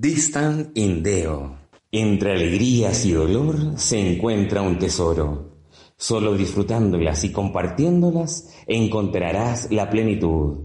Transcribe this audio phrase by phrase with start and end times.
[0.00, 1.58] Distant Indeo.
[1.90, 5.58] Entre alegrías y dolor se encuentra un tesoro.
[5.96, 10.58] Solo disfrutándolas y compartiéndolas encontrarás la plenitud.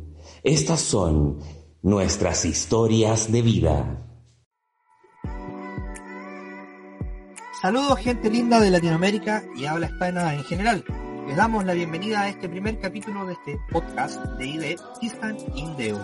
[0.44, 1.40] Estas son
[1.82, 4.06] nuestras historias de vida.
[7.60, 10.86] Saludos gente linda de Latinoamérica y habla hispana en general.
[11.26, 16.00] Les damos la bienvenida a este primer capítulo de este podcast de ID Distant Indeo.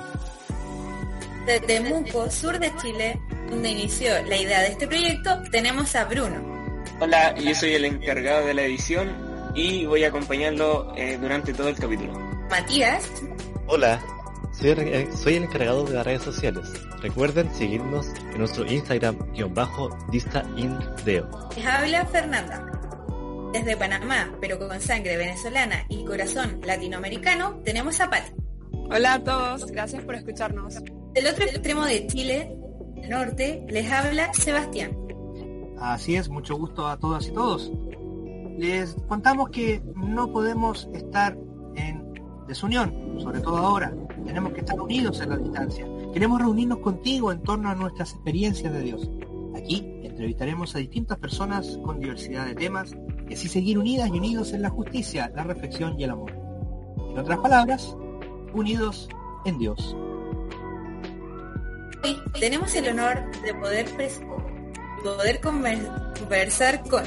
[1.49, 3.19] Desde Temuco, sur de Chile,
[3.49, 6.35] donde inició la idea de este proyecto, tenemos a Bruno.
[6.99, 9.09] Hola, yo soy el encargado de la edición
[9.55, 12.13] y voy a acompañarlo eh, durante todo el capítulo.
[12.51, 13.09] Matías.
[13.65, 13.99] Hola,
[14.51, 16.69] soy el, eh, soy el encargado de las redes sociales.
[17.01, 19.17] Recuerden seguirnos en nuestro Instagram
[19.51, 19.89] bajo
[20.55, 21.49] Indeo.
[21.55, 22.63] Les habla Fernanda.
[23.53, 28.33] Desde Panamá, pero con sangre venezolana y corazón latinoamericano, tenemos a Pati.
[28.91, 30.75] Hola a todos, gracias por escucharnos.
[31.13, 32.55] Del otro extremo de Chile,
[32.95, 34.95] el norte, les habla Sebastián.
[35.79, 37.71] Así es, mucho gusto a todas y todos.
[38.57, 41.37] Les contamos que no podemos estar
[41.75, 42.13] en
[42.47, 43.93] desunión, sobre todo ahora.
[44.25, 45.87] Tenemos que estar unidos en la distancia.
[46.13, 49.09] Queremos reunirnos contigo en torno a nuestras experiencias de Dios.
[49.55, 52.95] Aquí entrevistaremos a distintas personas con diversidad de temas
[53.27, 56.31] y así seguir unidas y unidos en la justicia, la reflexión y el amor.
[57.11, 57.95] En otras palabras,
[58.53, 59.09] unidos
[59.45, 59.95] en Dios.
[62.03, 63.87] Hoy tenemos el honor de poder,
[65.03, 67.03] poder conversar con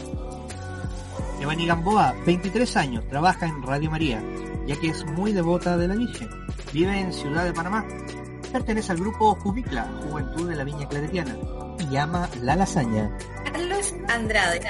[1.41, 4.23] Evani Gamboa, 23 años, trabaja en Radio María,
[4.67, 6.29] ya que es muy devota de la Virgen.
[6.73, 7.85] Vive en Ciudad de Panamá.
[8.53, 11.37] Pertenece al grupo Jubicla, Juventud de la Viña Claretiana,
[11.81, 13.11] y llama La Lasaña.
[13.51, 14.61] Carlos Andrade,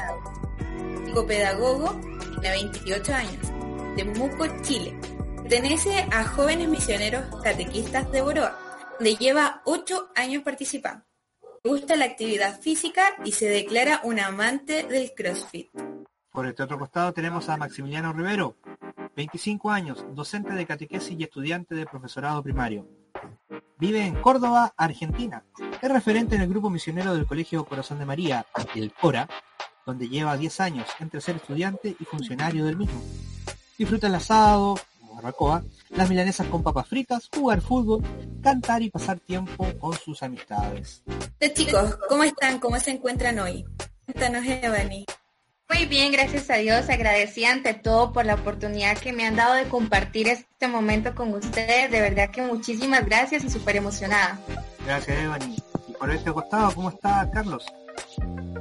[1.05, 1.93] psicopedagogo,
[2.41, 3.53] de 28 años,
[3.97, 4.97] de Muco, Chile.
[5.43, 11.05] Pertenece a Jóvenes Misioneros Catequistas de Boroa donde lleva ocho años participando.
[11.65, 15.71] Gusta la actividad física y se declara un amante del CrossFit.
[16.31, 18.57] Por este otro costado tenemos a Maximiliano Rivero,
[19.15, 22.89] 25 años, docente de catequesis y estudiante de profesorado primario.
[23.79, 25.45] Vive en Córdoba, Argentina.
[25.81, 29.29] Es referente en el grupo misionero del Colegio Corazón de María, el CORA,
[29.85, 33.03] donde lleva 10 años entre ser estudiante y funcionario del mismo.
[33.77, 34.77] Disfruta el asado,
[35.23, 38.03] barbacoa, las milanesas con papas fritas, jugar fútbol,
[38.43, 41.03] cantar y pasar tiempo con sus amistades.
[41.41, 42.59] Hola chicos, ¿cómo están?
[42.59, 43.65] ¿Cómo se encuentran hoy?
[44.05, 45.07] Cuéntanos, Evani.
[45.69, 46.91] Muy bien, gracias a Dios.
[46.91, 51.33] Agradecida ante todo por la oportunidad que me han dado de compartir este momento con
[51.33, 51.91] ustedes.
[51.91, 54.39] De verdad que muchísimas gracias y súper emocionada.
[54.85, 55.57] Gracias, Evani.
[55.89, 57.65] Y por este costado, ¿cómo está Carlos?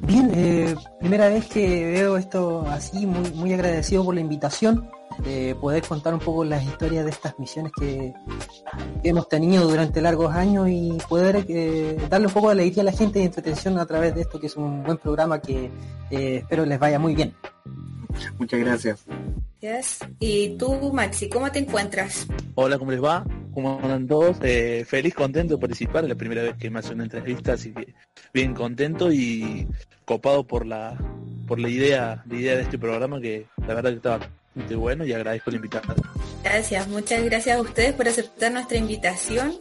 [0.01, 4.89] Bien, eh, primera vez que veo esto así, muy, muy agradecido por la invitación
[5.23, 8.13] de poder contar un poco las historias de estas misiones que,
[9.03, 12.91] hemos tenido durante largos años y poder eh, darle un poco de alegría a la
[12.91, 15.71] gente y entretención a través de esto, que es un buen programa que
[16.09, 17.33] eh, espero les vaya muy bien.
[18.37, 19.05] Muchas gracias.
[20.19, 22.25] Y tú, Maxi, ¿cómo te encuentras?
[22.55, 23.23] Hola, ¿cómo les va?
[23.53, 24.37] ¿Cómo andan todos?
[24.41, 27.71] Eh, feliz, contento de participar, es la primera vez que me hace una entrevista, así
[27.71, 27.93] que
[28.33, 29.67] bien contento y
[30.05, 30.97] copado por la
[31.47, 35.05] por la idea, la idea de este programa que la verdad que estaba muy bueno
[35.05, 35.97] y agradezco la invitación.
[36.43, 39.53] Gracias, muchas gracias a ustedes por aceptar nuestra invitación.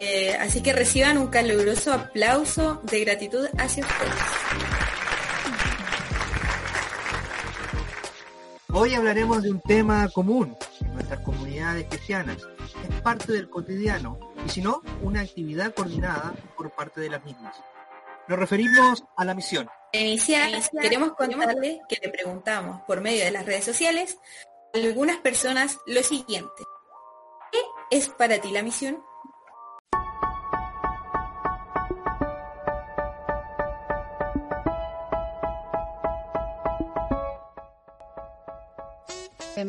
[0.00, 4.83] Eh, así que reciban un caluroso aplauso de gratitud hacia ustedes.
[8.76, 12.38] Hoy hablaremos de un tema común en nuestras comunidades cristianas.
[12.90, 17.56] Es parte del cotidiano y si no, una actividad coordinada por parte de las mismas.
[18.26, 19.70] Nos referimos a la misión.
[19.92, 24.18] Iniciar, queremos contarles que le preguntamos por medio de las redes sociales
[24.74, 26.64] a algunas personas lo siguiente.
[27.52, 27.60] ¿Qué
[27.96, 29.00] es para ti la misión?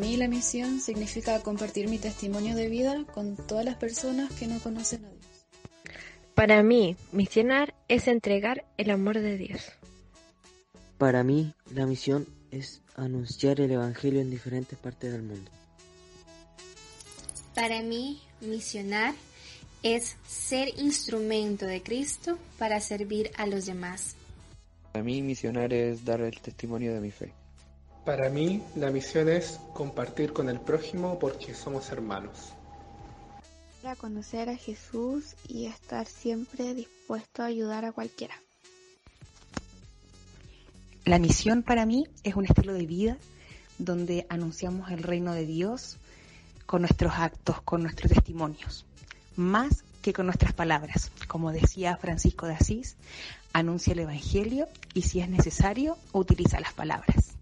[0.06, 4.60] Mí la misión significa compartir mi testimonio de vida con todas las personas que no
[4.60, 5.26] conocen a Dios.
[6.34, 9.62] Para mí, misionar es entregar el amor de Dios.
[10.96, 15.50] Para mí, la misión es anunciar el Evangelio en diferentes partes del mundo.
[17.56, 19.12] Para mí, misionar
[19.82, 24.14] es ser instrumento de Cristo para servir a los demás.
[24.92, 27.32] Para mí, misionar es dar el testimonio de mi fe.
[28.06, 32.56] Para mí, la misión es compartir con el prójimo porque somos hermanos
[33.86, 38.34] para conocer a Jesús y estar siempre dispuesto a ayudar a cualquiera.
[41.04, 43.16] La misión para mí es un estilo de vida
[43.78, 45.98] donde anunciamos el reino de Dios
[46.66, 48.86] con nuestros actos, con nuestros testimonios,
[49.36, 51.12] más que con nuestras palabras.
[51.28, 52.96] Como decía Francisco de Asís,
[53.52, 57.35] anuncia el Evangelio y si es necesario, utiliza las palabras.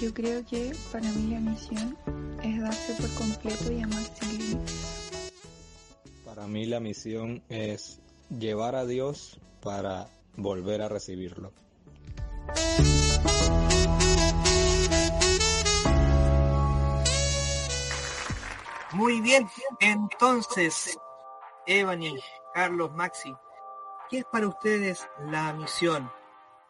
[0.00, 1.96] Yo creo que para mí la misión
[2.42, 5.32] es darse por completo y amar sin límites.
[6.24, 11.52] Para mí la misión es llevar a Dios para volver a recibirlo.
[18.92, 19.48] Muy bien,
[19.80, 20.98] entonces,
[21.66, 22.18] Evany,
[22.52, 23.34] Carlos, Maxi,
[24.10, 26.10] ¿qué es para ustedes la misión?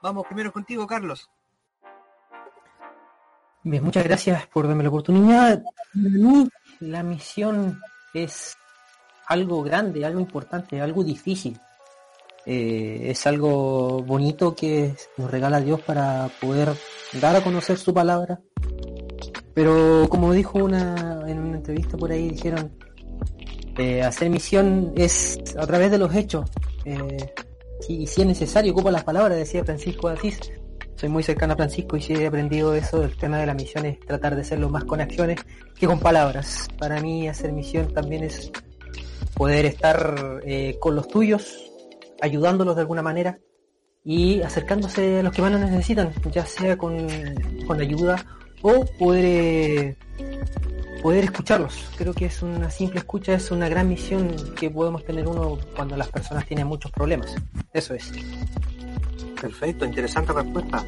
[0.00, 1.28] Vamos primero contigo, Carlos.
[3.68, 5.60] Bien, muchas gracias por darme la oportunidad.
[6.78, 7.80] La misión
[8.14, 8.56] es
[9.26, 11.58] algo grande, algo importante, algo difícil.
[12.44, 16.74] Eh, es algo bonito que nos regala Dios para poder
[17.20, 18.38] dar a conocer su palabra.
[19.52, 22.70] Pero como dijo una en una entrevista por ahí, dijeron,
[23.78, 26.48] eh, hacer misión es a través de los hechos.
[26.84, 27.34] Eh,
[27.80, 30.38] si, si es necesario, ocupa las palabras, decía Francisco de Asís.
[30.96, 33.02] Soy muy cercano a Francisco y sí he aprendido eso.
[33.02, 35.38] El tema de la misión es tratar de hacerlo más con acciones
[35.78, 36.68] que con palabras.
[36.78, 38.50] Para mí hacer misión también es
[39.34, 41.70] poder estar eh, con los tuyos,
[42.22, 43.38] ayudándolos de alguna manera
[44.02, 47.06] y acercándose a los que más lo necesitan, ya sea con,
[47.66, 48.24] con ayuda
[48.62, 49.96] o poder eh,
[51.02, 51.90] poder escucharlos.
[51.96, 55.96] Creo que es una simple escucha, es una gran misión que podemos tener uno cuando
[55.96, 57.34] las personas tienen muchos problemas.
[57.72, 58.10] Eso es.
[59.46, 60.84] Perfecto, interesante respuesta.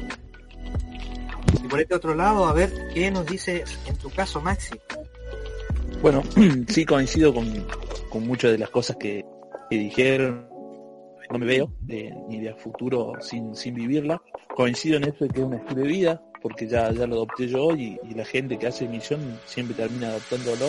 [1.63, 4.75] Y por este otro lado, a ver qué nos dice en tu caso, Maxi.
[6.01, 6.21] Bueno,
[6.67, 7.65] sí coincido con,
[8.09, 9.23] con muchas de las cosas que,
[9.69, 10.49] que dijeron.
[11.31, 14.21] No me veo ni de futuro sin, sin vivirla.
[14.53, 17.47] Coincido en esto de que es un estilo de vida, porque ya, ya lo adopté
[17.47, 20.65] yo y, y la gente que hace misión siempre termina adoptándolo.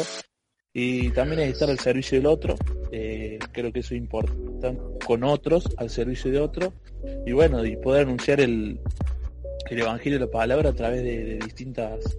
[0.73, 2.55] Y también es estar al servicio del otro.
[2.93, 6.73] eh, creo que eso es importante con otros, al servicio de otro.
[7.27, 8.79] Y bueno, y poder anunciar el,
[9.71, 12.17] el evangelio de la palabra a través de, distintas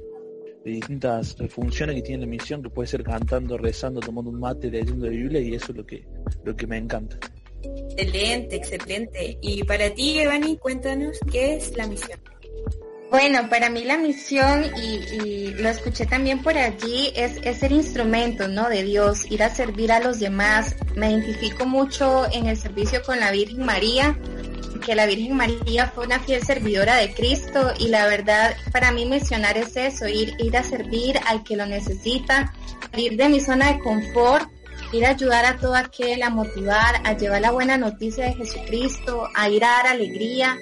[0.63, 4.39] de distintas eh, funciones que tiene la misión, que puede ser cantando, rezando, tomando un
[4.39, 6.05] mate, leyendo la Biblia, y eso es lo que,
[6.43, 7.17] lo que me encanta.
[7.63, 9.37] Excelente, excelente.
[9.41, 12.19] Y para ti, Evani, cuéntanos qué es la misión.
[13.11, 18.47] Bueno, para mí la misión, y, lo escuché también por allí, es, es ser instrumento,
[18.47, 18.69] ¿no?
[18.69, 20.77] De Dios, ir a servir a los demás.
[20.95, 24.17] Me identifico mucho en el servicio con la Virgen María,
[24.85, 29.05] que la Virgen María fue una fiel servidora de Cristo y la verdad para mí
[29.05, 32.53] misionar es eso, ir, ir a servir al que lo necesita,
[32.89, 34.49] salir de mi zona de confort,
[34.93, 39.27] ir a ayudar a todo aquel, a motivar, a llevar la buena noticia de Jesucristo,
[39.35, 40.57] a ir a dar alegría,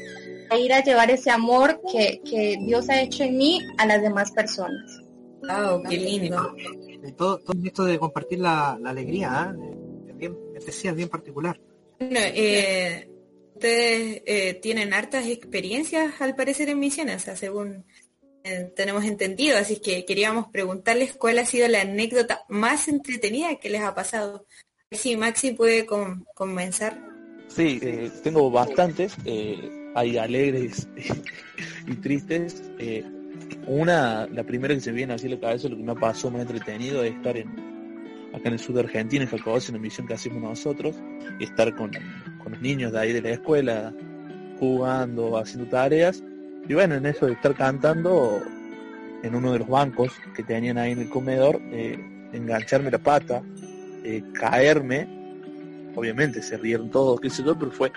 [0.50, 4.02] a ir a llevar ese amor que, que Dios ha hecho en mí a las
[4.02, 5.00] demás personas.
[5.42, 6.56] Wow, qué lindo.
[7.18, 9.56] Todo, todo esto de compartir la, la alegría, ¿ah?
[10.08, 11.60] es bien especial, bien particular.
[12.00, 13.10] Bueno, eh,
[13.56, 17.86] ustedes eh, tienen hartas experiencias al parecer en misiones, o sea, según
[18.44, 23.70] eh, tenemos entendido, así que queríamos preguntarles cuál ha sido la anécdota más entretenida que
[23.70, 24.46] les ha pasado.
[24.92, 27.00] Si Maxi puede com- comenzar.
[27.48, 30.88] Sí, eh, tengo bastantes, eh, hay alegres
[31.88, 32.72] y tristes.
[32.80, 33.04] eh,
[33.68, 36.42] una, la primera que se viene así a la cabeza, lo que me pasó más
[36.42, 37.50] entretenido es estar en,
[38.34, 40.96] acá en el sur de Argentina, en Jacobaccia, en la misión que hacemos nosotros,
[41.40, 41.92] estar con,
[42.42, 43.94] con los niños de ahí de la escuela,
[44.60, 46.24] jugando, haciendo tareas.
[46.68, 48.42] Y bueno, en eso de estar cantando,
[49.24, 52.00] en uno de los bancos que tenían ahí en el comedor, eh,
[52.34, 53.42] engancharme la pata,
[54.04, 55.08] eh, caerme,
[55.96, 57.92] obviamente se rieron todos, qué sé yo, pero fue,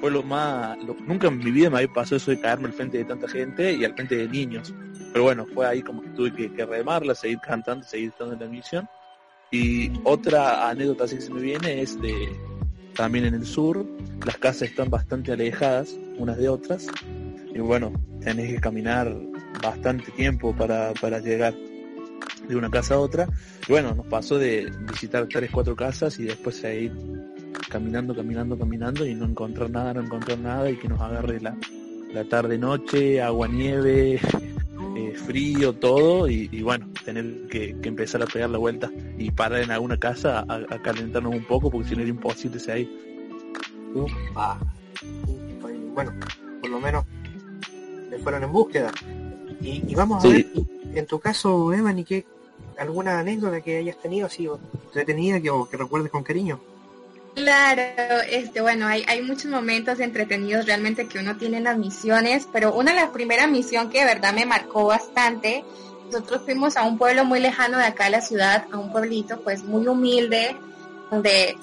[0.00, 2.72] fue lo más, lo- nunca en mi vida me había pasado eso de caerme al
[2.72, 4.74] frente de tanta gente y al frente de niños.
[5.12, 8.46] Pero bueno, fue ahí como que tuve que, remarla, seguir cantando, seguir estando en la
[8.46, 8.88] misión.
[9.50, 12.14] Y otra anécdota así que se me viene es de
[12.94, 13.84] también en el sur,
[14.24, 16.86] las casas están bastante alejadas unas de otras.
[17.54, 17.92] Y bueno,
[18.22, 19.12] tenés que caminar
[19.62, 21.54] bastante tiempo para, para llegar
[22.48, 23.28] de una casa a otra.
[23.68, 26.92] Y bueno, nos pasó de visitar tres, cuatro casas y después seguir
[27.68, 31.56] caminando, caminando, caminando y no encontrar nada, no encontrar nada y que nos agarre la,
[32.12, 34.14] la tarde noche, agua nieve,
[34.96, 39.30] eh, frío, todo y, y bueno, tener que, que empezar a pegar la vuelta y
[39.30, 42.90] parar en alguna casa a, a calentarnos un poco porque si no era imposible seguir.
[44.36, 44.58] Ah,
[45.94, 46.12] bueno,
[46.60, 47.04] por lo menos
[48.10, 48.90] le fueron en búsqueda.
[49.60, 50.32] Y, y vamos a Sí.
[50.34, 50.46] ver,
[50.94, 52.24] en tu caso, Evan, ¿y qué,
[52.78, 54.48] alguna anécdota que hayas tenido así
[54.86, 56.60] entretenida que, o que recuerdes con cariño?
[57.34, 57.82] Claro,
[58.28, 62.74] este, bueno, hay, hay muchos momentos entretenidos realmente que uno tiene en las misiones, pero
[62.74, 65.64] una de las primeras misión que de verdad me marcó bastante
[66.10, 69.40] nosotros fuimos a un pueblo muy lejano de acá de la ciudad, a un pueblito
[69.42, 70.56] pues muy humilde,
[71.08, 71.56] donde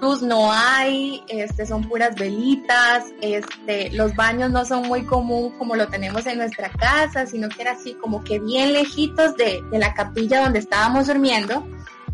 [0.00, 5.74] luz no hay, este, son puras velitas, este, los baños no son muy común como
[5.74, 9.78] lo tenemos en nuestra casa, sino que era así como que bien lejitos de, de
[9.80, 11.66] la capilla donde estábamos durmiendo.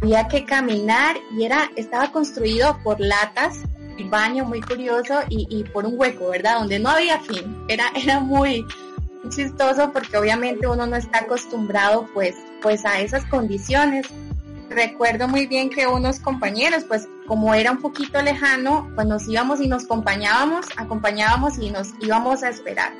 [0.04, 3.60] Había que caminar y era, estaba construido por latas,
[3.98, 6.58] el baño muy curioso y, y por un hueco, ¿verdad?
[6.58, 7.64] Donde no había fin.
[7.68, 8.66] Era, era muy,
[9.30, 14.06] chistoso porque obviamente uno no está acostumbrado pues, pues a esas condiciones.
[14.68, 19.58] Recuerdo muy bien que unos compañeros, pues como era un poquito lejano, pues nos íbamos
[19.62, 22.92] y nos acompañábamos, acompañábamos y nos íbamos a esperar.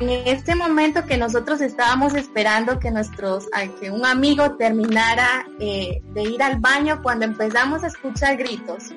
[0.00, 3.48] En este momento que nosotros estábamos esperando que nuestros,
[3.80, 8.92] que un amigo terminara eh, de ir al baño, cuando empezamos a escuchar gritos,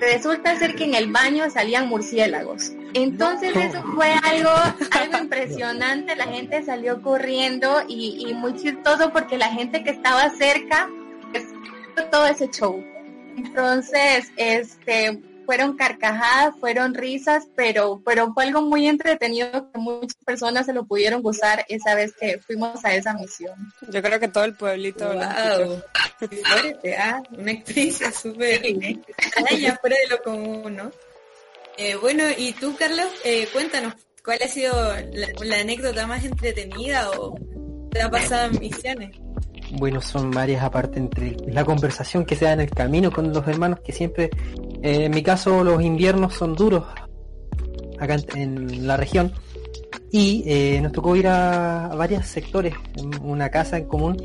[0.00, 2.72] resulta ser que en el baño salían murciélagos.
[2.94, 4.50] Entonces eso fue algo,
[4.90, 10.28] algo impresionante, la gente salió corriendo y, y muy chistoso porque la gente que estaba
[10.30, 10.88] cerca,
[11.30, 11.44] pues,
[12.10, 12.82] todo ese show.
[13.36, 20.66] Entonces, este, fueron carcajadas, fueron risas, pero, pero fue algo muy entretenido que muchas personas
[20.66, 23.54] se lo pudieron gozar esa vez que fuimos a esa misión.
[23.88, 25.06] Yo creo que todo el pueblito.
[25.06, 25.82] Wow.
[26.98, 30.90] ah, una experiencia súper extraña, fuera de lo común, ¿no?
[31.78, 34.74] Eh, bueno, y tú, Carlos, eh, cuéntanos, ¿cuál ha sido
[35.12, 37.38] la, la, anécdota más entretenida o
[37.90, 39.16] te ha pasado en misiones?
[39.72, 43.46] Bueno, son varias aparte entre la conversación que se da en el camino con los
[43.46, 44.30] hermanos, que siempre,
[44.86, 46.84] eh, en mi caso, los inviernos son duros
[47.98, 49.32] acá en, la región.
[50.12, 52.74] Y eh, nos tocó ir a, varios sectores,
[53.20, 54.16] una casa en común,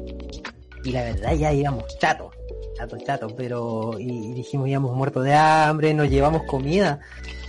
[0.84, 2.34] y la verdad ya íbamos chatos,
[2.77, 7.00] chatos, chatos, pero y, dijimos íbamos muertos de hambre, nos llevamos comida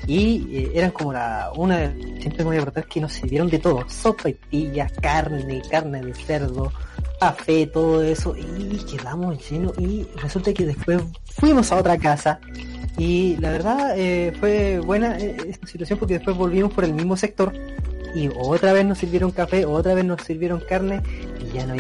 [0.06, 4.34] y eh, eran como la una siempre me que nos sirvieron de todo sopa y
[4.34, 6.72] pillas carne carne de cerdo
[7.22, 12.40] café todo eso y quedamos llenos y resulta que después fuimos a otra casa
[12.98, 17.16] y la verdad eh, fue buena eh, esta situación porque después volvimos por el mismo
[17.16, 17.52] sector
[18.16, 21.00] y otra vez nos sirvieron café otra vez nos sirvieron carne
[21.40, 21.76] y ya no,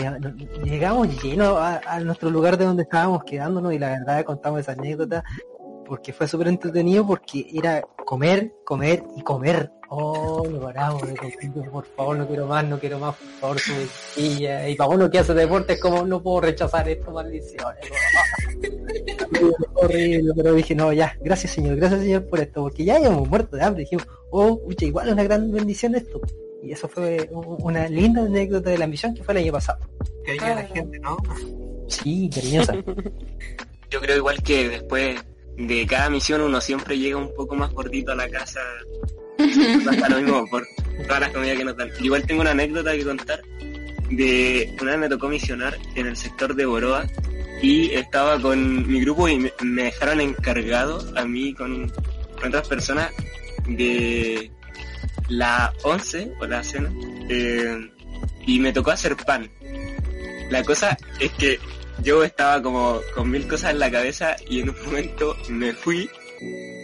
[0.62, 5.24] llegamos llenos a, nuestro lugar de donde estábamos quedándonos y la verdad contamos esa anécdota
[5.92, 9.70] porque fue súper entretenido porque era comer, comer y comer.
[9.90, 13.58] Oh, me paramos de comer, por favor, no quiero más, no quiero más, por favor,
[13.60, 14.70] subidilla.
[14.70, 17.90] Y para uno que hace deporte es como, no puedo rechazar esto, maldiciones.
[19.74, 23.58] horrible, pero dije, no, ya, gracias señor, gracias señor por esto, porque ya habíamos muerto
[23.58, 23.82] de hambre.
[23.82, 26.22] Dijimos, oh, pucha, igual es una gran bendición esto.
[26.62, 29.86] Y eso fue una linda anécdota de la misión que fue el año pasado.
[30.24, 31.18] Cariño a la gente, ¿no?
[31.86, 32.76] Sí, cariñosa.
[33.90, 35.22] Yo creo igual que después
[35.66, 38.60] de cada misión uno siempre llega un poco más cortito a la casa.
[40.08, 40.66] Lo mismo por
[41.06, 41.90] todas las comidas que nos dan.
[42.00, 43.42] Igual tengo una anécdota que contar
[44.10, 47.06] de una vez me tocó misionar en el sector de Boroa
[47.62, 52.68] y estaba con mi grupo y me, me dejaron encargado a mí con, con, otras
[52.68, 53.10] personas
[53.66, 54.50] de
[55.28, 56.92] la 11 o la cena
[57.28, 57.90] eh,
[58.46, 59.48] y me tocó hacer pan.
[60.50, 61.58] La cosa es que
[62.02, 66.10] yo estaba como con mil cosas en la cabeza y en un momento me fui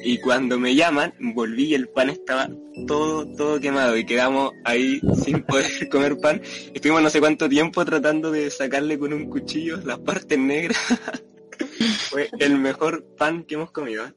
[0.05, 2.49] y cuando me llaman volví y el pan estaba
[2.87, 6.41] todo, todo quemado y quedamos ahí sin poder comer pan.
[6.73, 10.79] Estuvimos no sé cuánto tiempo tratando de sacarle con un cuchillo las partes negras.
[12.11, 14.05] Fue el mejor pan que hemos comido.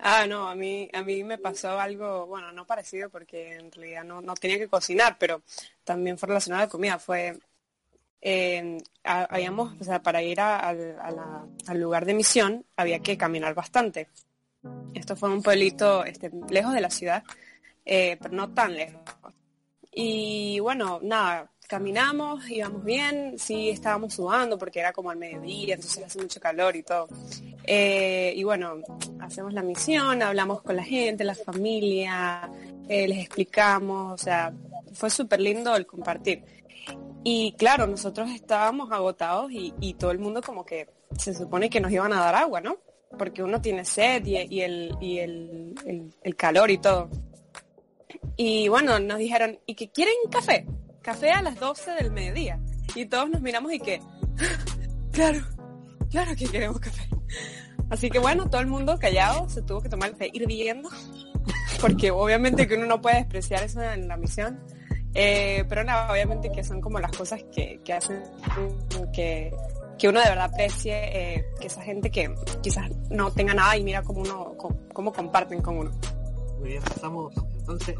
[0.00, 4.04] Ah, no, a mí, a mí me pasó algo, bueno, no parecido porque en realidad
[4.04, 5.42] no, no tenía que cocinar, pero
[5.82, 6.98] también fue relacionado a la comida.
[7.00, 7.36] Fue
[9.04, 14.08] habíamos, o sea, para ir a, al lugar de misión había que caminar bastante.
[14.94, 17.22] Esto fue un pueblito este, lejos de la ciudad,
[17.84, 19.02] eh, pero no tan lejos.
[19.92, 26.04] Y bueno, nada, caminamos, íbamos bien, sí estábamos sudando porque era como al mediodía, entonces
[26.04, 27.08] hace mucho calor y todo.
[27.64, 28.76] Eh, y bueno,
[29.20, 32.50] hacemos la misión, hablamos con la gente, la familia,
[32.88, 34.52] eh, les explicamos, o sea,
[34.92, 36.42] fue súper lindo el compartir.
[37.30, 41.92] Y claro, nosotros estábamos agotados y, todo el mundo como que se supone que nos
[41.92, 42.78] iban a dar agua, ¿no?
[43.18, 45.74] Porque uno tiene sed y, el, y el,
[46.22, 47.10] el, calor y todo.
[48.34, 50.66] Y bueno, nos dijeron, ¿y que quieren café?
[51.02, 52.58] Café a las 12 del mediodía.
[52.94, 54.00] Y todos nos miramos y que,
[55.12, 55.40] claro,
[56.10, 57.10] claro que queremos café.
[57.90, 60.88] Así que bueno, todo el mundo callado se tuvo que tomar el café hirviendo,
[61.82, 64.58] porque obviamente que uno no puede despreciar eso en la misión.
[65.14, 68.22] Eh, pero nada, obviamente que son como las cosas que, que hacen
[69.12, 69.52] que,
[69.98, 73.82] que, uno de verdad aprecie eh, que esa gente que quizás no tenga nada y
[73.82, 74.54] mira cómo uno
[74.92, 75.90] cómo comparten con uno.
[76.60, 77.32] Muy bien, pasamos
[77.68, 77.96] entonces,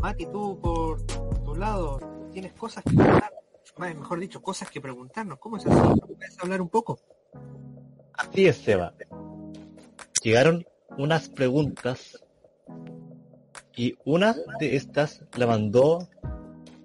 [0.00, 1.02] Mati, tú por
[1.44, 1.98] tu lado,
[2.32, 5.40] tienes cosas que más, mejor dicho, cosas que preguntarnos.
[5.40, 6.00] ¿Cómo es así?
[6.00, 7.00] ¿Puedes hablar un poco?
[8.12, 8.94] Así es, Seba.
[10.22, 10.64] Llegaron
[10.96, 12.24] unas preguntas
[13.74, 16.08] y una de estas la mandó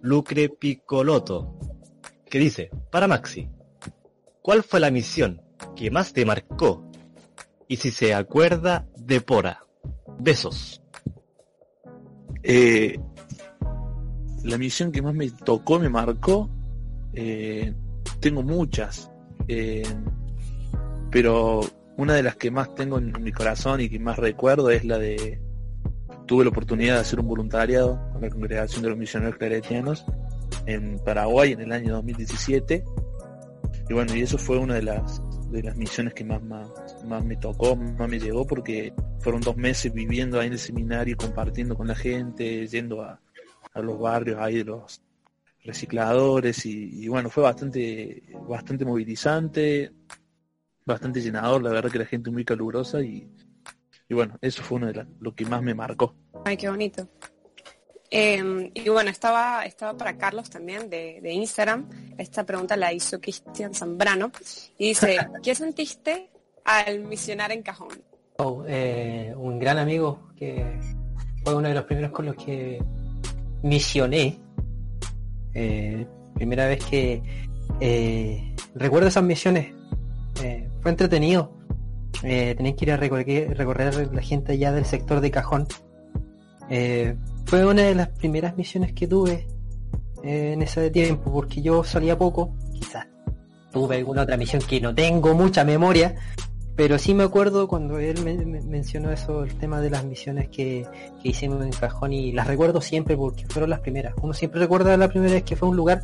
[0.04, 1.58] Lucre Picoloto,
[2.30, 3.48] que dice, para Maxi,
[4.42, 5.42] ¿cuál fue la misión
[5.78, 6.84] que más te marcó?
[7.70, 9.66] Y si se acuerda de Pora.
[10.20, 10.82] Besos.
[12.44, 13.00] Eh,
[14.44, 16.50] la misión que más me tocó, me marcó,
[17.14, 17.74] eh,
[18.20, 19.10] tengo muchas,
[19.48, 19.88] eh,
[21.12, 21.62] pero
[21.96, 24.98] una de las que más tengo en mi corazón y que más recuerdo es la
[24.98, 25.40] de
[26.26, 30.06] tuve la oportunidad de hacer un voluntariado con la congregación de los misioneros claretianos
[30.66, 32.84] en Paraguay en el año 2017
[33.90, 35.22] y bueno y eso fue una de las
[35.54, 36.68] de las misiones que más, más,
[37.06, 41.16] más me tocó, más me llegó porque fueron dos meses viviendo ahí en el seminario,
[41.16, 43.22] compartiendo con la gente, yendo a,
[43.72, 45.00] a los barrios ahí de los
[45.64, 49.94] recicladores y, y, bueno, fue bastante, bastante movilizante,
[50.86, 53.30] bastante llenador, la verdad que la gente muy calurosa y,
[54.14, 56.14] y bueno, eso fue uno de las, lo que más me marcó.
[56.46, 57.08] Ay, qué bonito.
[58.12, 61.90] Eh, y bueno, estaba, estaba para Carlos también de, de, Instagram.
[62.16, 64.32] Esta pregunta la hizo Cristian Zambrano.
[64.78, 66.30] Y dice, ¿qué sentiste
[66.64, 68.04] al misionar en Cajón?
[68.38, 70.80] Oh, eh, un gran amigo que
[71.44, 72.80] fue uno de los primeros con los que
[73.64, 74.40] misioné.
[75.56, 76.06] Eh,
[76.36, 77.24] primera vez que
[77.80, 79.74] eh, recuerdo esas misiones.
[80.44, 81.52] Eh, fue entretenido.
[82.24, 85.68] Tenías que ir a recorrer, recorrer la gente allá del sector de Cajón.
[87.46, 89.48] fue una de las primeras misiones que tuve
[90.24, 93.08] en ese tiempo, porque yo salía poco, quizás
[93.72, 96.16] tuve alguna otra misión que no tengo mucha memoria,
[96.76, 100.88] pero sí me acuerdo cuando él me mencionó eso, el tema de las misiones que,
[101.22, 104.14] que, hicimos en Cajón y las recuerdo siempre porque fueron las primeras.
[104.22, 106.04] Uno siempre recuerda la primera vez que fue a un lugar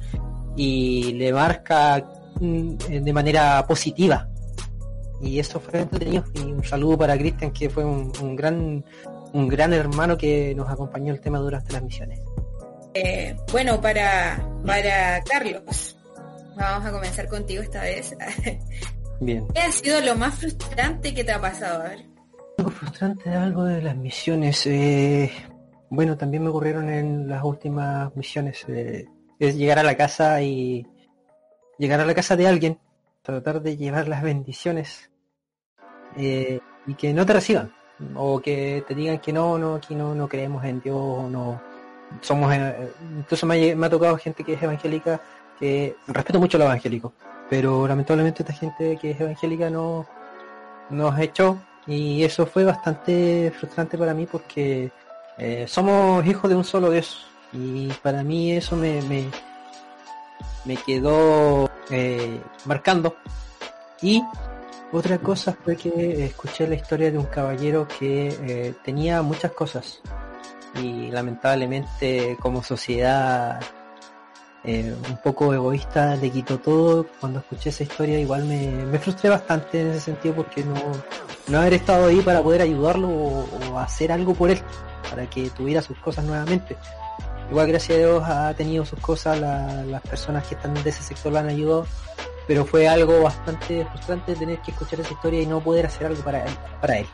[0.56, 2.06] y le marca
[2.40, 4.30] mm, de manera positiva.
[5.22, 6.24] Y eso fue entretenido.
[6.34, 8.84] Y un saludo para Cristian que fue un, un, gran
[9.34, 12.20] un gran hermano que nos acompañó el tema durante las misiones.
[12.94, 15.98] Eh, bueno, para, para Carlos,
[16.56, 18.16] vamos a comenzar contigo esta vez.
[19.22, 19.48] Bien.
[19.54, 21.84] ¿Qué ha sido lo más frustrante que te ha pasado?
[21.84, 22.06] A ver.
[22.58, 24.66] Algo frustrante, algo de las misiones.
[24.66, 25.32] Eh,
[25.90, 28.66] bueno, también me ocurrieron en las últimas misiones.
[28.68, 29.06] Eh,
[29.40, 30.86] es llegar a la casa y
[31.78, 32.80] llegar a la casa de alguien,
[33.30, 35.10] tratar de llevar las bendiciones
[36.18, 37.72] eh, y que no te reciban
[38.16, 41.62] o que te digan que no, no, aquí no, no creemos en Dios, no
[42.22, 45.22] somos, eh, incluso me ha, tocado gente que es evangélica,
[45.60, 47.14] que respeto mucho lo evangélico,
[47.50, 50.08] pero lamentablemente esta gente que es evangélica no
[50.90, 54.92] nos echó y eso fue bastante frustrante para mí porque
[55.38, 59.26] eh, somos hijos de un solo Dios y para mí eso me, me,
[60.70, 63.16] me quedó eh, marcando
[64.04, 64.24] y
[64.92, 70.00] otra cosa fue que escuché la historia de un caballero que eh, tenía muchas cosas
[70.80, 73.60] y lamentablemente como sociedad
[74.64, 77.08] eh, un poco egoísta le quitó todo.
[77.20, 80.76] Cuando escuché esa historia igual me, frustré bastante en ese sentido porque no,
[81.48, 84.62] no haber estado ahí para poder ayudarlo o hacer algo por él,
[85.10, 86.78] para que tuviera sus cosas nuevamente.
[87.50, 91.04] Igual gracias a Dios ha tenido sus cosas, la, las personas que están de ese
[91.04, 91.86] sector lo han ayudado
[92.50, 96.24] pero fue algo bastante frustrante tener que escuchar esa historia y no poder hacer algo
[96.24, 96.58] para él.
[96.82, 97.08] Para él.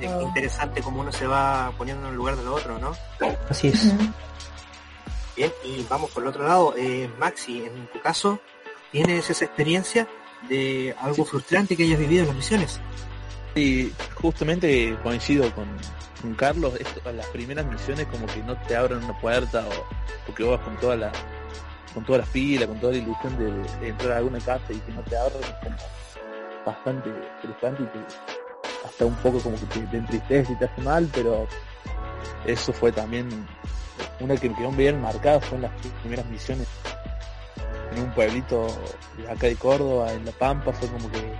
[0.00, 2.92] Es interesante cómo uno se va poniendo en el lugar del otro, ¿no?
[3.48, 3.86] Así es.
[3.86, 4.12] Uh -huh.
[5.36, 6.74] Bien, y vamos por el otro lado.
[6.76, 8.38] Eh, Maxi, en tu caso,
[8.92, 10.06] ¿tienes esa experiencia
[10.48, 12.80] de algo frustrante que hayas vivido en las misiones?
[13.54, 15.66] Y justamente coincido con,
[16.20, 19.86] con Carlos, esto, las primeras misiones como que no te abren una puerta o
[20.26, 21.12] porque vas con toda la
[21.92, 23.36] con todas las pilas, con toda la ilusión
[23.80, 25.76] de, entrar a alguna casa y que no te abran, es como
[26.64, 27.10] bastante
[27.42, 27.98] frustrante y que
[28.86, 31.48] hasta un poco como que te, te entristece y te hace mal, pero
[32.46, 33.28] eso fue también
[34.20, 36.68] una que me quedó bien marcada, en las primeras misiones.
[37.92, 38.66] En un pueblito
[39.28, 41.32] acá de Córdoba, en La Pampa, fue como que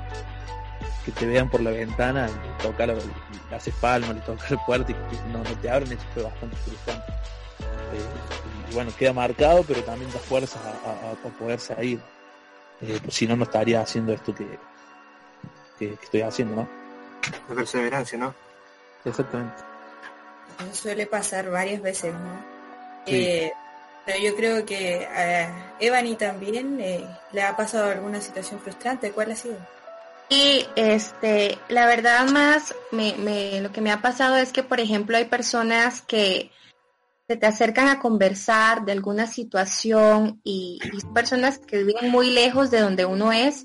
[1.12, 4.92] que te vean por la ventana, y tocar, le haces palmas, le tocas la puerta
[4.92, 7.12] y no, no te abren, eso fue bastante frustrante.
[7.12, 12.00] Eh, y bueno, queda marcado, pero también da fuerza a, a, a poder salir.
[12.82, 14.46] Eh, pues si no, no estaría haciendo esto que,
[15.78, 16.68] que, que, estoy haciendo, ¿no?
[17.48, 18.34] La perseverancia, ¿no?
[19.04, 19.62] Exactamente.
[20.60, 22.44] Eso suele pasar varias veces, ¿no?
[23.06, 23.16] Sí.
[23.16, 23.52] Eh,
[24.06, 29.12] pero yo creo que a Evany también eh, le ha pasado alguna situación frustrante.
[29.12, 29.56] ¿Cuál ha sido?
[30.30, 35.16] Y este, la verdad más, me, lo que me ha pasado es que, por ejemplo,
[35.16, 36.52] hay personas que
[37.26, 42.30] se te acercan a conversar de alguna situación y, y son personas que viven muy
[42.30, 43.64] lejos de donde uno es.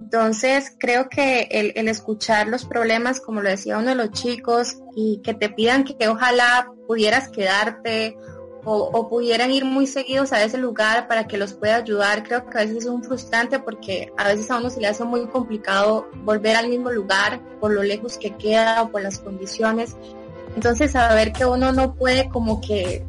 [0.00, 4.76] Entonces creo que el, el escuchar los problemas, como lo decía uno de los chicos,
[4.94, 8.16] y que te pidan que, ojalá pudieras quedarte
[8.64, 12.58] o, pudieran ir muy seguidos a ese lugar para que los pueda ayudar, creo que
[12.58, 16.08] a veces es un frustrante porque a veces a uno se le hace muy complicado
[16.24, 19.96] volver al mismo lugar por lo lejos que queda o por las condiciones.
[20.54, 23.04] Entonces saber que uno no puede como que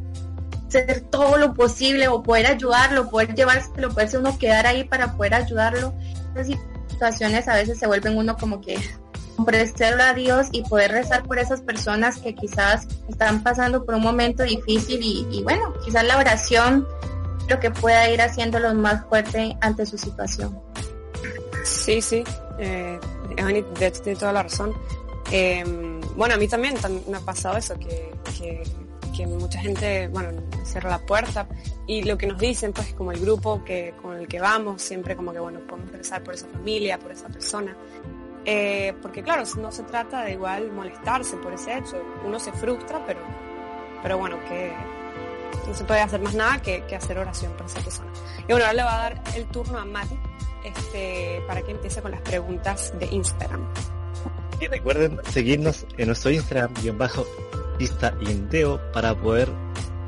[0.68, 5.34] hacer todo lo posible o poder ayudarlo, poder llevárselo, poderse uno quedar ahí para poder
[5.34, 5.94] ayudarlo.
[6.36, 6.58] Esas
[6.90, 8.80] situaciones a veces se vuelven uno como que
[9.42, 14.02] ofrecerlo a Dios y poder rezar por esas personas que quizás están pasando por un
[14.02, 16.88] momento difícil y, bueno, quizás la oración
[17.50, 20.58] lo que pueda ir haciéndolos más fuerte ante su situación.
[21.64, 22.24] Sí, sí,
[22.60, 23.00] eh,
[23.36, 24.74] tiene toda la razón.
[25.32, 25.64] Eh,
[26.16, 28.64] bueno, a mí también tam- me ha pasado eso, que, que,
[29.16, 31.48] que mucha gente, bueno, cierra la puerta
[31.88, 35.16] y lo que nos dicen, pues como el grupo que, con el que vamos, siempre
[35.16, 37.76] como que, bueno, podemos rezar por esa familia, por esa persona.
[38.46, 42.02] Eh, porque claro, no se trata de igual molestarse por ese hecho.
[42.26, 43.20] Uno se frustra, pero,
[44.02, 44.74] pero bueno, que
[45.68, 48.12] no se puede hacer más nada que, hacer oración por esa persona.
[48.40, 50.18] Y bueno, ahora le va a dar el turno a Mati
[50.64, 53.62] este, para que empiece con las preguntas de Instagram.
[54.60, 57.26] Y recuerden seguirnos en nuestro Instagram, guion bajo,
[57.80, 59.50] lista Indeo, para poder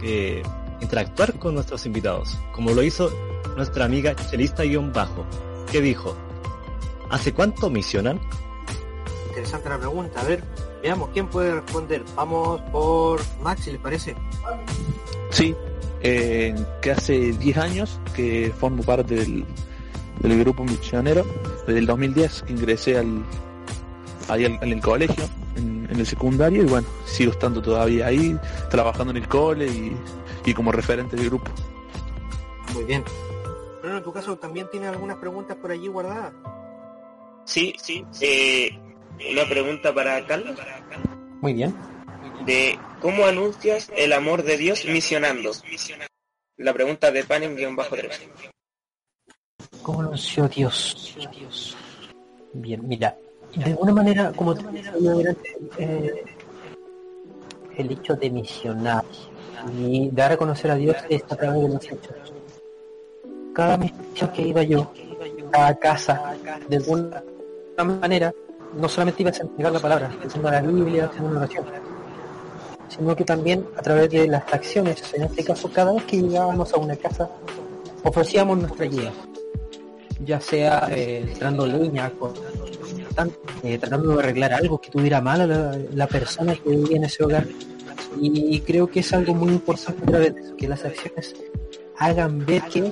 [0.01, 0.43] eh,
[0.79, 3.11] interactuar con nuestros invitados, como lo hizo
[3.55, 5.25] nuestra amiga Chelista guion bajo,
[5.71, 6.15] que dijo,
[7.13, 8.19] ¿hace cuánto misionan?
[9.29, 10.21] Interesante la pregunta.
[10.21, 10.43] A ver,
[10.81, 12.03] veamos quién puede responder.
[12.15, 14.15] Vamos por Max, si les parece.
[15.31, 15.55] Sí,
[16.01, 19.45] eh, que hace 10 años que formo parte del,
[20.19, 21.25] del grupo misionero,
[21.65, 23.23] desde el 2010 que ingresé al,
[24.29, 25.23] ahí al- en el colegio,
[25.55, 28.37] en, en el secundario, y bueno, sigo estando todavía ahí,
[28.69, 29.97] trabajando en el cole y,
[30.45, 31.49] y como referente del grupo.
[32.75, 33.03] Muy bien.
[33.81, 36.33] Bruno, en tu caso también tienes algunas preguntas por allí guardadas.
[37.45, 38.05] Sí, sí.
[38.21, 38.71] Eh,
[39.31, 40.57] una pregunta para Carlos.
[41.41, 41.75] Muy bien.
[42.45, 45.51] De ¿cómo anuncias el amor de Dios misionando?
[46.57, 48.11] La pregunta de Panem-3.
[49.81, 51.17] ¿Cómo anunció Dios?
[52.53, 53.17] Bien, mira,
[53.55, 54.63] de alguna manera, como te
[55.79, 56.23] eh,
[57.77, 59.03] el hecho de misionar
[59.77, 62.33] y dar a conocer a Dios es a través de los hechos.
[63.53, 64.91] Cada misión que iba yo
[65.51, 66.35] a casa,
[66.67, 67.23] de alguna
[67.81, 68.33] manera,
[68.75, 71.65] no solamente ibas a entregar la palabra, haciendo la Biblia, haciendo una oración,
[72.89, 76.73] sino que también a través de las acciones, en este caso, cada vez que llegábamos
[76.73, 77.29] a una casa,
[78.03, 79.11] ofrecíamos nuestra ayuda
[80.25, 82.67] ya sea eh, tirando leña, cortando,
[83.63, 87.23] eh, tratando de arreglar algo que tuviera mal a la, persona que vivía en ese
[87.23, 87.45] hogar.
[88.21, 91.35] Y creo que es algo muy importante a través de eso, que las acciones
[91.97, 92.91] hagan ver que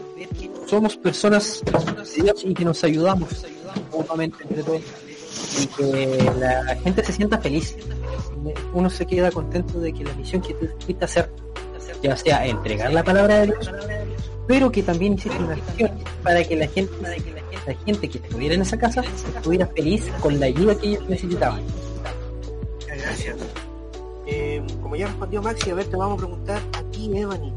[0.66, 3.46] somos personas de y que nos ayudamos
[3.92, 4.82] todos
[5.60, 7.76] y que la gente se sienta feliz.
[8.74, 11.30] Uno se queda contento de que la misión que tú fuiste hacer,
[12.02, 13.72] ya sea entregar la palabra de Dios,
[14.48, 15.92] pero que también hiciste una acción
[16.24, 16.92] para que la gente,
[17.68, 19.04] la gente que estuviera en esa casa
[19.36, 21.62] estuviera feliz con la ayuda que ellos necesitaban.
[22.88, 23.38] Gracias.
[24.28, 27.54] Eh, como ya respondió Maxi, a ver, te vamos a preguntar a ti, Evany.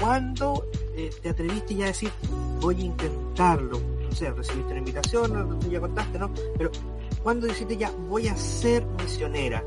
[0.00, 2.10] ¿Cuándo eh, te atreviste ya a decir,
[2.60, 3.93] voy a intentarlo?
[4.14, 6.30] Sé, recibiste una invitación, tú ya contaste, ¿no?
[6.56, 6.70] Pero,
[7.22, 9.64] ¿cuándo dijiste ya, voy a ser misionera?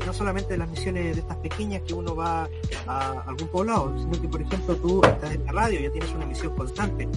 [0.00, 2.48] Y no solamente de las misiones de estas pequeñas que uno va
[2.86, 6.26] a algún poblado, sino que, por ejemplo, tú estás en la radio, ya tienes una
[6.26, 7.08] misión constante.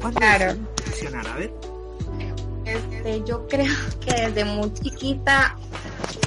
[0.00, 0.54] ¿Cuándo Claro.
[0.86, 1.26] misionar?
[1.26, 1.52] A ver.
[2.64, 5.56] Este, yo creo que desde muy chiquita,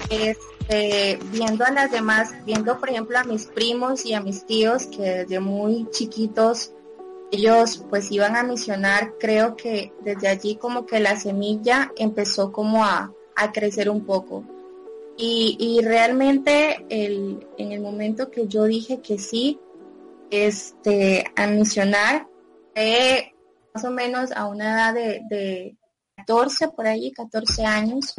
[0.10, 4.88] este, viendo a las demás, viendo por ejemplo a mis primos y a mis tíos
[4.88, 6.72] que desde muy chiquitos
[7.34, 12.86] ellos pues iban a misionar, creo que desde allí como que la semilla empezó como
[12.86, 14.44] a, a crecer un poco.
[15.18, 19.60] Y, y realmente el, en el momento que yo dije que sí,
[20.30, 22.28] este, a misionar,
[22.76, 23.34] fue
[23.74, 25.78] más o menos a una edad de, de
[26.18, 28.14] 14 por ahí, 14 años,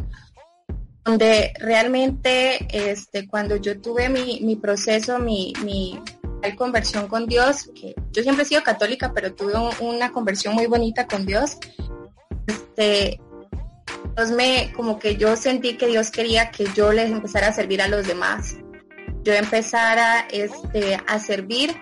[1.05, 5.53] donde realmente este, cuando yo tuve mi, mi proceso, mi
[6.53, 10.67] conversión con Dios, que yo siempre he sido católica, pero tuve un- una conversión muy
[10.67, 11.57] bonita con Dios,
[12.47, 13.21] este,
[14.17, 17.81] Dios me, como que yo sentí que Dios quería que yo les empezara a servir
[17.83, 18.57] a los demás.
[19.23, 21.75] Yo empezara este, a servir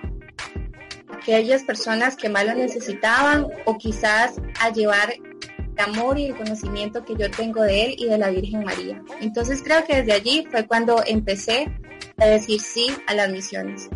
[1.12, 7.04] aquellas personas que más lo necesitaban o quizás a llevar el amor y el conocimiento
[7.04, 9.02] que yo tengo de él y de la Virgen María.
[9.20, 11.72] Entonces creo que desde allí fue cuando empecé
[12.18, 13.88] a decir sí a las misiones.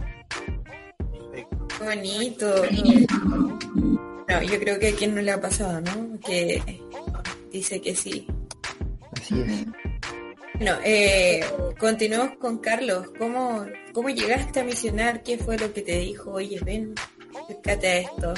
[1.79, 2.55] Bonito.
[4.29, 6.19] No, yo creo que a quien no le ha pasado, ¿no?
[6.21, 6.81] Que
[7.53, 8.27] dice que sí.
[9.13, 9.67] Así es.
[10.55, 11.45] Bueno, eh,
[11.79, 13.09] continuemos con Carlos.
[13.19, 15.23] ¿Cómo, ¿Cómo llegaste a misionar?
[15.23, 16.33] ¿Qué fue lo que te dijo?
[16.33, 16.95] Oye, ven,
[17.43, 18.35] acércate a esto.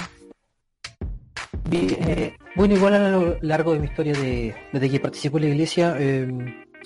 [1.70, 5.44] Bien, eh, bueno, igual a lo largo de mi historia de, desde que participo en
[5.44, 6.27] la iglesia, eh,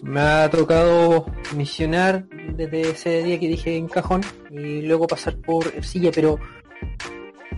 [0.03, 5.69] me ha tocado misionar desde ese día que dije en cajón y luego pasar por
[5.69, 6.39] Ercilla, pero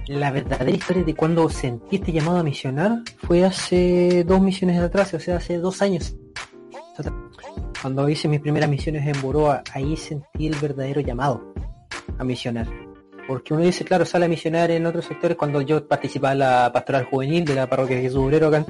[0.07, 5.14] la verdadera historia de cuando sentí este llamado a misionar fue hace dos misiones atrás,
[5.14, 6.14] o sea, hace dos años.
[7.80, 11.54] Cuando hice mis primeras misiones en Boroa, ahí sentí el verdadero llamado
[12.18, 12.66] a misionar.
[13.26, 15.37] Porque uno dice, claro, sale a misionar en otros sectores.
[15.37, 18.64] Cuando yo participaba en la pastoral juvenil de la parroquia de Jesús Obrero acá en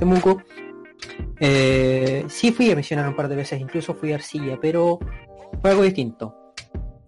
[1.38, 4.98] eh, sí fui a misionar un par de veces, incluso fui a Arcilla, pero
[5.60, 6.34] fue algo distinto.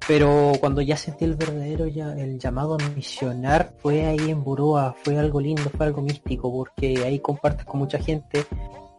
[0.07, 4.95] Pero cuando ya sentí el verdadero ya, el llamado a misionar fue ahí en Buroa,
[5.03, 8.45] fue algo lindo, fue algo místico, porque ahí compartes con mucha gente,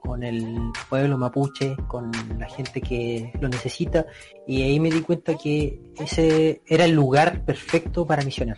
[0.02, 0.58] con el
[0.90, 4.06] pueblo mapuche, con la gente que lo necesita,
[4.46, 8.58] y ahí me di cuenta que ese era el lugar perfecto para misionar.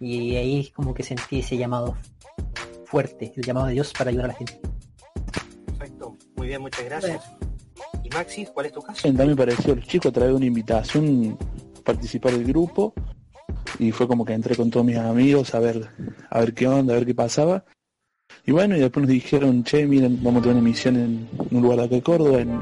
[0.00, 1.96] Y ahí como que sentí ese llamado
[2.86, 4.60] fuerte, el llamado de Dios para ayudar a la gente.
[6.38, 7.20] Muy bien, muchas gracias.
[8.04, 9.02] Y Maxis, ¿cuál es tu caso?
[9.02, 11.36] También me pareció los chicos traer una invitación
[11.76, 12.94] a participar del grupo
[13.80, 15.90] y fue como que entré con todos mis amigos a ver
[16.30, 17.64] a ver qué onda, a ver qué pasaba.
[18.46, 21.62] Y bueno, y después nos dijeron, che, miren, vamos a tener una misión en un
[21.62, 22.60] lugar de acá de Córdoba, en,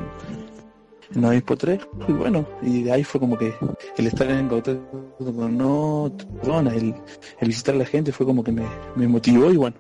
[1.15, 1.81] en Obispo 3.
[2.09, 3.53] Y bueno, y de ahí fue como que
[3.99, 6.95] el estar en contacto con otras el,
[7.41, 8.65] el visitar a la gente fue como que me,
[8.97, 9.77] me motivó y bueno,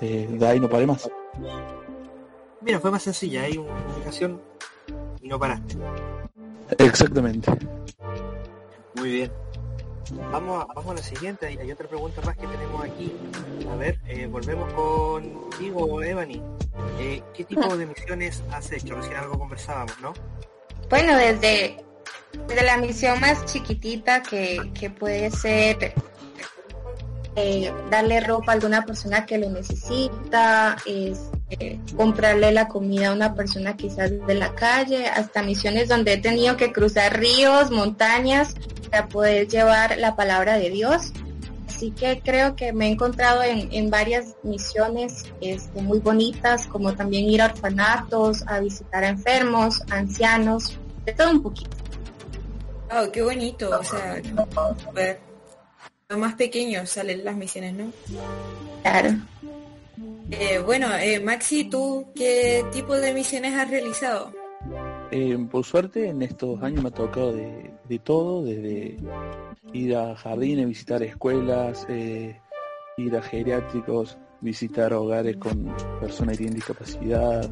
[0.00, 1.08] eh, de ahí no paré más.
[2.66, 4.42] Mira, fue más sencilla, hay una comunicación
[5.22, 5.76] y no paraste.
[6.78, 7.48] Exactamente.
[8.96, 9.32] Muy bien.
[10.32, 13.12] Vamos a, vamos a la siguiente, hay otra pregunta más que tenemos aquí.
[13.70, 16.42] A ver, eh, volvemos contigo, Evany.
[16.98, 18.96] Eh, ¿Qué tipo de misiones has hecho?
[18.96, 20.12] Recién algo conversábamos, ¿no?
[20.90, 21.84] Bueno, desde,
[22.48, 25.94] desde la misión más chiquitita que, que puede ser
[27.36, 33.12] eh, darle ropa a alguna persona que lo necesita, es, eh, comprarle la comida a
[33.12, 38.54] una persona quizás de la calle, hasta misiones donde he tenido que cruzar ríos, montañas
[38.90, 41.12] para poder llevar la palabra de Dios.
[41.68, 46.94] Así que creo que me he encontrado en, en varias misiones este, muy bonitas, como
[46.94, 51.76] también ir a orfanatos, a visitar a enfermos, ancianos, de todo un poquito.
[52.90, 54.20] Oh, qué bonito, o sea,
[56.08, 57.92] lo más pequeño salen las misiones, ¿no?
[58.82, 59.10] Claro.
[60.30, 64.32] Eh, bueno, eh, Maxi, ¿tú qué tipo de misiones has realizado?
[65.12, 68.96] Eh, por suerte en estos años me ha tocado de, de todo, desde
[69.72, 77.48] ir a jardines, visitar escuelas, ir a geriátricos, visitar hogares con personas que tienen discapacidad,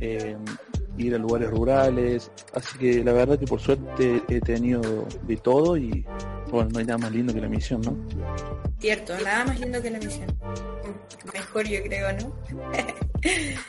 [0.00, 5.76] ir a lugares rurales, así que la verdad que por suerte he tenido de todo
[5.76, 6.04] y
[6.54, 7.96] bueno, no hay nada más lindo que la misión, ¿no?
[8.80, 10.26] Cierto, nada más lindo que la misión.
[11.32, 12.32] Mejor yo creo, ¿no?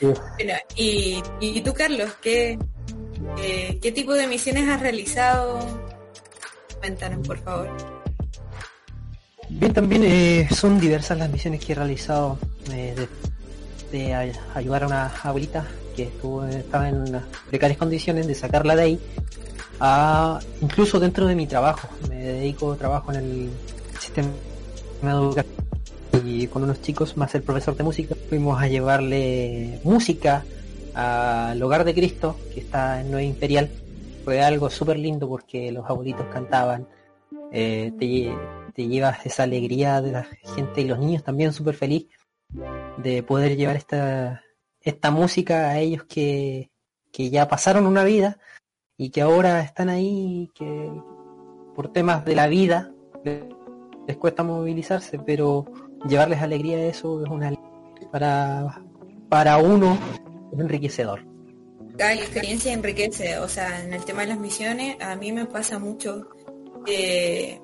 [0.00, 2.58] bueno, y, y tú, Carlos, ¿qué,
[3.38, 5.58] eh, ¿qué tipo de misiones has realizado?
[6.80, 7.68] Cuéntanos, por favor.
[9.48, 12.38] Bien, también eh, son diversas las misiones que he realizado
[12.72, 12.94] eh,
[13.92, 17.04] de, de ay- ayudar a una abuelita que estuvo, estaba en
[17.48, 19.00] precarias condiciones, de sacarla de ahí,
[20.60, 21.88] incluso dentro de mi trabajo.
[22.08, 23.50] Me dedico trabajo en el
[24.00, 24.28] sistema
[25.02, 25.66] educativo
[26.24, 30.44] y con unos chicos, más el profesor de música, fuimos a llevarle música
[30.94, 33.70] al hogar de Cristo, que está en Nueva Imperial.
[34.24, 36.88] Fue algo súper lindo porque los abuelitos cantaban,
[37.52, 38.32] eh, te,
[38.74, 42.06] te llevas esa alegría de la gente y los niños también súper feliz
[42.96, 44.42] de poder llevar esta,
[44.80, 46.70] esta música a ellos que,
[47.12, 48.38] que ya pasaron una vida
[48.96, 50.90] y que ahora están ahí que
[51.74, 52.92] por temas de la vida
[53.24, 55.66] les, cuesta movilizarse, pero
[56.08, 57.52] llevarles alegría a eso es una
[58.10, 58.82] para,
[59.28, 59.98] para uno
[60.52, 61.24] es enriquecedor.
[61.98, 65.78] Cada experiencia enriquece, o sea, en el tema de las misiones, a mí me pasa
[65.78, 66.28] mucho
[66.84, 67.60] que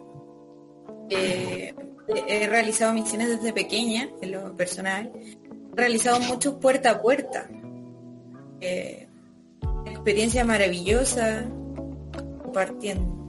[2.09, 7.49] he realizado misiones desde pequeña, en lo personal, he realizado muchos puerta a puerta.
[8.61, 9.09] Eh,
[10.02, 11.44] experiencia maravillosa,
[12.42, 13.22] compartiendo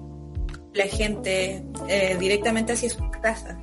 [0.74, 3.60] la gente eh, directamente hacia su casa.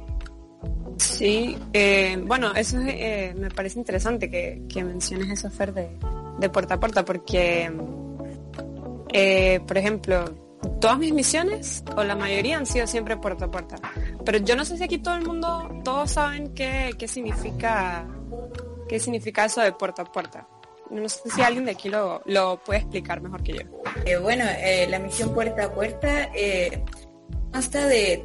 [0.96, 5.90] Sí, eh, bueno, eso es, eh, me parece interesante que, menciones eso, Fer, de,
[6.38, 7.72] de puerta a puerta, porque,
[9.66, 10.24] por ejemplo,
[10.80, 13.76] todas mis misiones, o la mayoría, han sido siempre puerta a puerta.
[14.24, 18.06] pero yo no sé si aquí todo el mundo, todos saben qué, qué significa,
[18.88, 20.46] qué significa eso de puerta a puerta.
[20.90, 23.60] No sé si alguien de aquí lo, lo puede explicar mejor que yo.
[24.04, 26.82] Eh, bueno, eh, la misión puerta a puerta eh,
[27.52, 28.24] consta de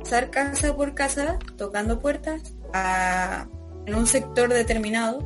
[0.00, 3.48] pasar casa por casa, tocando puertas, a-
[3.86, 5.18] en un sector determinado.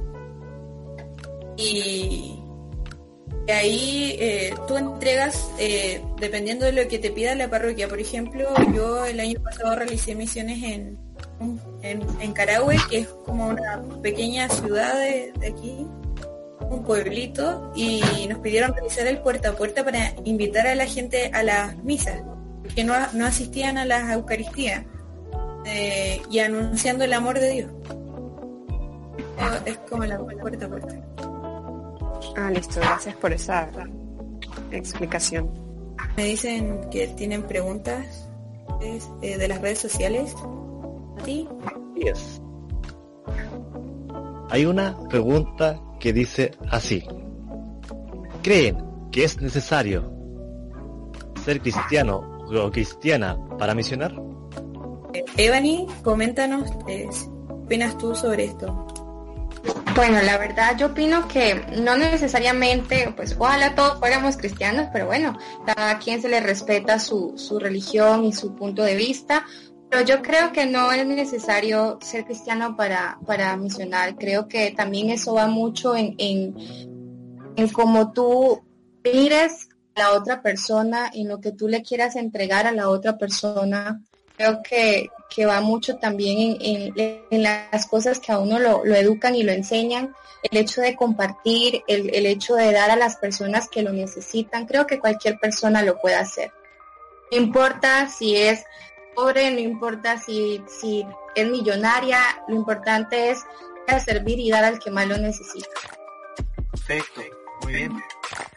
[1.57, 2.39] Y,
[3.49, 5.51] ahí eh, tú entregas,
[6.21, 7.89] dependiendo de lo que te pida la parroquia.
[7.89, 10.99] Por ejemplo, yo el año pasado realicé misiones en,
[11.83, 15.87] en, en Carahue, que es como una pequeña ciudad de, de aquí,
[16.71, 21.31] un pueblito, y nos pidieron realizar el puerta a puerta para invitar a la gente
[21.33, 22.23] a las misas,
[22.75, 24.85] que no, no asistían a las Eucaristías,
[25.65, 27.71] eh, y anunciando el amor de Dios.
[29.39, 30.95] Eh, Es como la puerta a puerta.
[32.37, 33.69] Ah, listo, gracias por esa
[34.71, 35.51] explicación.
[36.17, 38.29] Me dicen que tienen preguntas
[38.81, 40.35] es, eh, de las redes sociales.
[41.19, 41.49] ¿A ti?
[41.97, 42.41] Yes.
[44.51, 47.05] Hay una pregunta que dice así.
[48.43, 50.13] ¿Creen que es necesario
[51.45, 54.15] ser cristiano o cristiana para misionar?
[55.15, 57.09] Eh, Ebony, coméntanos eh, ¿qué
[57.53, 58.87] opinas tú sobre esto?
[59.95, 65.37] Bueno, la verdad yo opino que no necesariamente, pues ojalá todos fuéramos cristianos, pero bueno,
[65.67, 69.45] cada quien se le respeta su, su religión y su punto de vista,
[69.91, 74.17] pero yo creo que no es necesario ser cristiano para, para misionar.
[74.17, 76.55] Creo que también eso va mucho en, en,
[77.57, 78.63] en cómo tú
[79.05, 83.17] mires a la otra persona, en lo que tú le quieras entregar a la otra
[83.17, 84.03] persona.
[84.37, 86.93] Creo que, que va mucho también en,
[87.31, 90.15] en- las cosas que a uno lo, lo educan y lo enseñan.
[90.43, 94.67] El hecho de compartir, el, el hecho de dar a las personas que lo necesitan.
[94.67, 96.53] Creo que cualquier persona lo puede hacer.
[97.33, 98.65] No importa si es
[99.19, 101.05] pobre, no importa si, si
[101.35, 103.45] es millonaria, lo importante es
[104.05, 105.69] servir y dar al que más lo necesita.
[106.71, 107.23] Perfecto,
[107.63, 108.01] muy bien.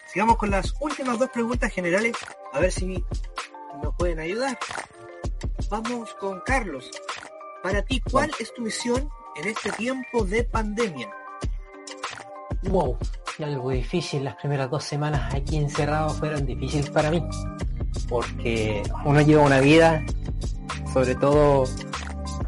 [0.06, 2.16] Sigamos con las últimas dos preguntas generales,
[2.54, 3.04] a ver si
[3.82, 4.60] nos pueden ayudar.
[5.70, 6.92] Vamos con Carlos.
[7.64, 11.10] Para ti, ¿cuál es tu misión en este tiempo de pandemia?
[12.64, 13.00] Wow,
[13.40, 14.26] algo difícil.
[14.26, 17.24] Las primeras dos semanas aquí encerrados fueron difíciles para mí.
[18.12, 20.04] Porque uno lleva una vida,
[20.94, 21.64] sobre todo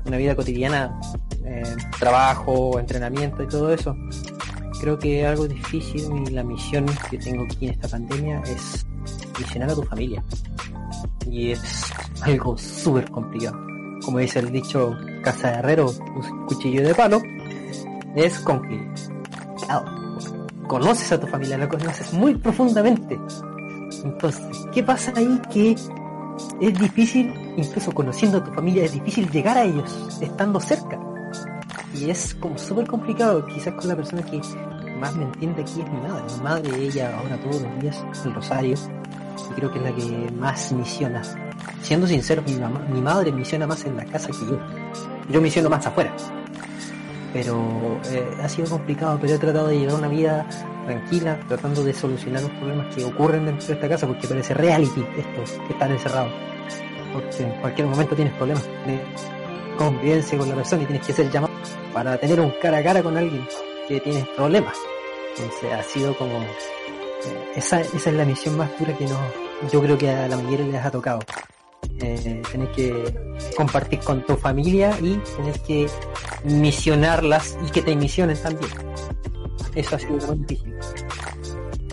[0.06, 1.00] una vida cotidiana,
[1.46, 1.64] eh,
[1.98, 3.96] trabajo, entrenamiento y todo eso.
[4.82, 8.86] Creo que algo difícil y la misión que tengo aquí en esta pandemia es
[9.40, 10.22] misionar a tu familia.
[11.26, 11.86] Y es
[12.22, 13.58] algo súper complicado.
[14.04, 17.22] Como dice el dicho, casa de herrero, un cuchillo de palo,
[18.16, 18.94] es complicado
[20.68, 23.20] conoces a tu familia, la conoces muy profundamente.
[24.04, 25.40] Entonces, ¿qué pasa ahí?
[25.52, 25.72] Que
[26.62, 31.00] es difícil, incluso conociendo a tu familia, es difícil llegar a ellos, estando cerca.
[31.94, 34.42] Y es como súper complicado, quizás con la persona que
[35.00, 36.24] más me entiende aquí es mi madre.
[36.36, 38.76] Mi madre, ella ahora todos los días, el rosario,
[39.52, 41.22] y creo que es la que más misiona.
[41.82, 44.60] Siendo sincero, mi, mamá, mi madre misiona más en la casa que yo.
[45.30, 46.14] Yo misiono más afuera
[47.34, 50.48] pero eh, ha sido complicado, pero he tratado de llevar una vida
[50.86, 55.04] tranquila, tratando de solucionar los problemas que ocurren dentro de esta casa, porque parece reality
[55.18, 56.32] esto, que están encerrados.
[57.12, 59.02] Porque en cualquier momento tienes problemas de
[59.78, 61.54] convivencia con la persona y tienes que ser llamado
[61.92, 63.46] para tener un cara a cara con alguien
[63.88, 64.78] que tiene problemas.
[65.36, 66.40] Entonces ha sido como...
[66.40, 69.18] eh, esa, esa es la misión más dura que no,
[69.72, 71.20] yo creo que a la mayoría les ha tocado.
[72.00, 73.16] Eh, tenés que
[73.56, 75.88] compartir con tu familia y tenés que
[76.44, 78.72] misionarlas y que te misionen también.
[79.76, 80.76] Eso ha sido lo más difícil.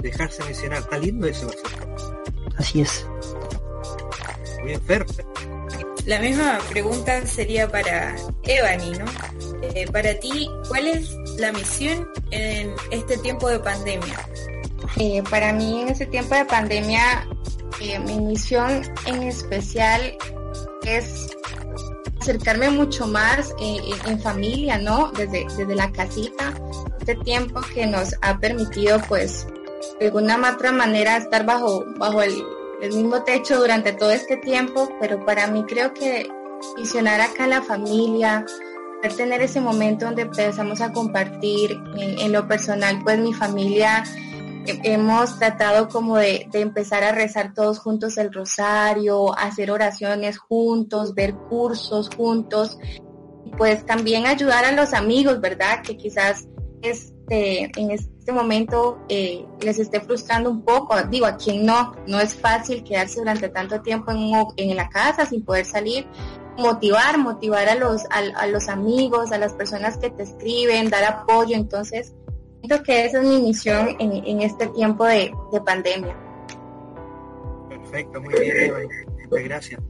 [0.03, 1.51] Dejarse misionar, está lindo eso.
[2.57, 3.07] Así es.
[4.63, 5.13] Muy enfermo.
[6.07, 9.05] La misma pregunta sería para Evany, ¿no?
[9.63, 14.19] Eh, para ti, ¿cuál es la misión en este tiempo de pandemia?
[14.97, 17.29] Eh, para mí en ese tiempo de pandemia,
[17.81, 20.17] eh, mi misión en especial
[20.85, 21.29] es
[22.21, 25.11] acercarme mucho más eh, en, familia, ¿no?
[25.13, 26.53] Desde, desde la casita,
[26.99, 29.47] este tiempo que nos ha permitido, pues,
[29.99, 32.45] de alguna otra manera estar bajo, bajo el,
[32.81, 36.27] mismo techo durante todo este tiempo, pero para mí creo que
[36.79, 38.47] misionar acá la familia,
[39.17, 44.03] tener ese momento donde empezamos a compartir en, en lo personal, pues mi familia
[44.85, 51.35] hemos tratado como de, empezar a rezar todos juntos el rosario, hacer oraciones juntos, ver
[51.35, 52.79] cursos juntos,
[53.57, 55.83] pues también ayudar a los amigos, ¿verdad?
[55.83, 56.47] Que quizás
[56.83, 62.21] este, en este momento eh, les esté frustrando un poco, digo, a quien no, no
[62.21, 66.07] es fácil quedarse durante tanto tiempo en, en la casa sin poder salir,
[66.57, 71.57] motivar, motivar a los, a los amigos, a las personas que te escriben, dar apoyo.
[71.57, 72.15] Entonces,
[72.61, 76.17] siento que esa es mi misión en, en este tiempo de, de pandemia.
[77.69, 78.79] Perfecto, muy bien, Eva,
[79.29, 79.81] muchas gracias.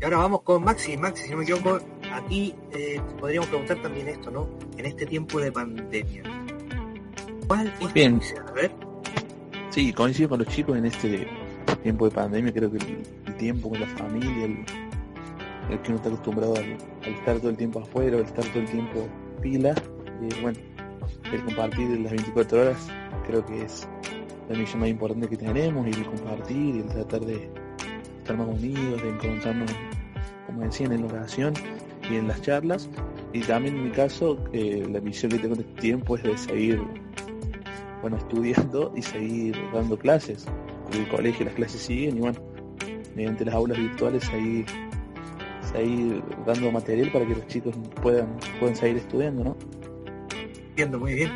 [0.00, 0.96] Y ahora vamos con Maxi.
[0.96, 1.78] Maxi, si no me equivoco,
[2.12, 4.48] a ti eh, podríamos preguntar también esto, ¿no?
[4.76, 6.22] En este tiempo de pandemia.
[7.46, 8.16] ¿Cuál es tu Bien.
[8.16, 8.48] misión?
[8.48, 8.70] A ver,
[9.70, 11.26] Sí, coincido con los chicos en este
[11.82, 14.64] tiempo de pandemia, creo que el, el tiempo con la familia, el,
[15.70, 18.60] el que uno está acostumbrado al, al estar todo el tiempo afuera, al estar todo
[18.60, 19.08] el tiempo
[19.42, 19.74] pila,
[20.20, 20.58] y bueno,
[21.32, 22.88] el compartir las 24 horas
[23.26, 23.88] creo que es
[24.48, 27.48] la misión más importante que tenemos, y el compartir, y el tratar de
[28.18, 29.70] estar más unidos, de encontrarnos,
[30.46, 31.54] como decían, en la oración
[32.10, 32.88] y en las charlas,
[33.32, 36.38] y también en mi caso, eh, la misión que tengo en este tiempo es de
[36.38, 36.80] seguir
[38.00, 40.46] bueno, estudiando y seguir dando clases.
[40.84, 42.38] Porque el colegio las clases siguen y bueno,
[43.16, 44.66] mediante las aulas virtuales seguir,
[45.72, 48.28] seguir dando material para que los chicos puedan,
[48.60, 49.56] puedan seguir estudiando, ¿no?
[50.74, 51.30] Entiendo muy bien.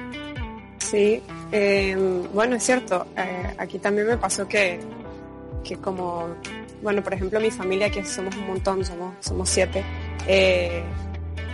[0.79, 1.23] Sí,
[1.53, 1.97] eh,
[2.35, 3.07] bueno, es cierto.
[3.17, 4.81] eh, aquí también me pasó que,
[5.63, 6.29] que como,
[6.83, 9.85] bueno, por ejemplo, mi familia, que somos un montón, somos, somos siete,
[10.27, 10.83] eh,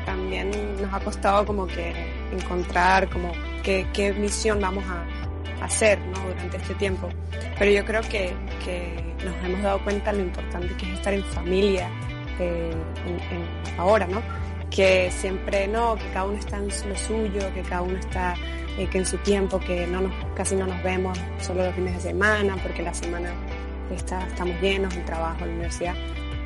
[0.06, 1.92] también nos ha costado como que
[2.32, 3.32] encontrar como
[3.62, 5.04] qué, qué misión vamos a,
[5.62, 6.20] hacer ¿no?
[6.28, 7.08] durante este tiempo.
[7.58, 11.24] Pero yo creo que, que nos hemos dado cuenta lo importante que es estar en
[11.24, 11.88] familia
[12.38, 12.70] eh,
[13.78, 14.20] ahora, ¿no?
[14.74, 18.34] Que siempre no, que cada uno está en lo suyo, que cada uno está
[18.76, 22.00] eh, que en su tiempo, que no casi no nos vemos solo los fines de
[22.10, 23.32] semana, porque la semana
[23.94, 25.94] está, estamos llenos, el trabajo, la universidad.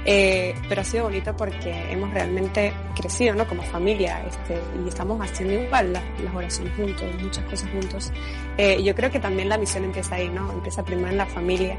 [0.04, 3.46] Eh, pero ha sido bonito porque hemos realmente crecido, ¿no?
[3.46, 8.12] Como familia, este, y estamos haciendo igual las, las oraciones juntos, muchas cosas juntos.
[8.58, 10.52] Eh, yo creo que también la misión empieza ahí, ¿no?
[10.52, 11.78] Empieza primero en la familia.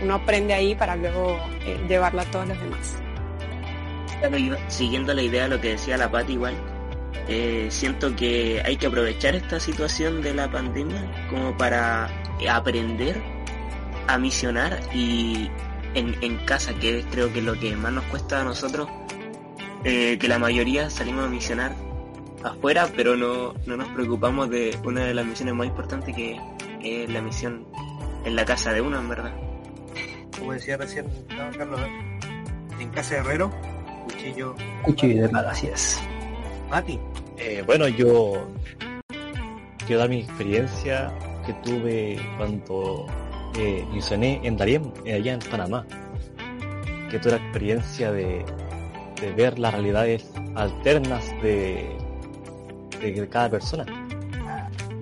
[0.00, 1.38] Uno aprende ahí para luego
[1.88, 3.07] llevarlo a todos los demás.
[4.68, 6.54] Siguiendo la idea de lo que decía la Pati igual,
[7.28, 12.08] eh, siento que hay que aprovechar esta situación de la pandemia como para
[12.48, 13.20] aprender
[14.06, 15.50] a misionar y
[15.94, 18.88] en, en casa, que es creo que lo que más nos cuesta a nosotros,
[19.84, 21.74] eh, que la mayoría salimos a misionar
[22.42, 26.40] afuera, pero no, no nos preocupamos de una de las misiones más importantes que
[26.80, 27.66] es la misión
[28.24, 29.34] en la casa de uno, en verdad.
[30.38, 31.06] Como decía recién
[31.36, 31.80] ¿no, Carlos,
[32.78, 33.52] en casa de Herrero,
[34.18, 34.54] cuchillo.
[34.82, 36.00] Cuchillo de palo, así es.
[36.70, 36.98] Mati,
[37.38, 38.48] Eh, bueno, yo
[39.86, 41.12] quiero dar mi experiencia
[41.46, 43.06] que tuve cuando
[43.58, 45.86] eh, misioné en Darien, eh, allá en Panamá.
[47.10, 48.44] Que tuve la experiencia de,
[49.20, 51.96] de ver las realidades alternas de,
[53.00, 53.86] de cada persona.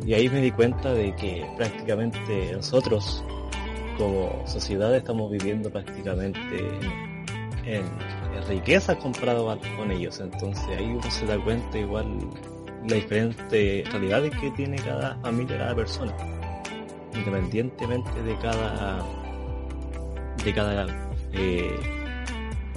[0.06, 3.24] Y ahí me di cuenta de que prácticamente nosotros
[3.98, 6.58] como sociedad estamos viviendo prácticamente
[7.64, 8.15] en, en- en
[8.49, 10.20] riquezas comparado con ellos.
[10.20, 12.18] Entonces ahí uno se da cuenta igual
[12.82, 16.12] las diferentes realidades que tiene cada familia, cada persona,
[17.14, 19.05] independientemente de cada
[20.45, 20.87] de cada
[21.32, 21.70] eh,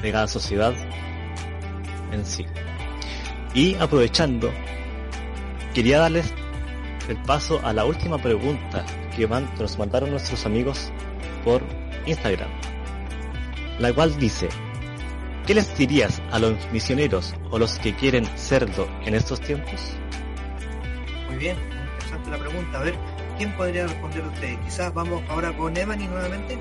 [0.02, 0.74] de cada sociedad
[2.12, 2.46] en sí.
[3.54, 4.52] Y aprovechando,
[5.74, 6.34] quería darles
[7.08, 8.86] el paso a la última pregunta
[9.16, 10.92] que nos mandaron nuestros amigos
[11.44, 11.62] por
[12.06, 12.50] Instagram,
[13.80, 14.48] la cual dice,
[15.50, 19.82] ¿qué les dirías a los misioneros o los que quieren serlo en estos tiempos?
[21.28, 21.58] muy bien,
[21.94, 22.78] interesante la pregunta.
[22.80, 22.94] A ver,
[23.36, 24.60] ¿quién podría responder usted?
[24.64, 26.56] Quizás vamos ahora con Evany nuevamente.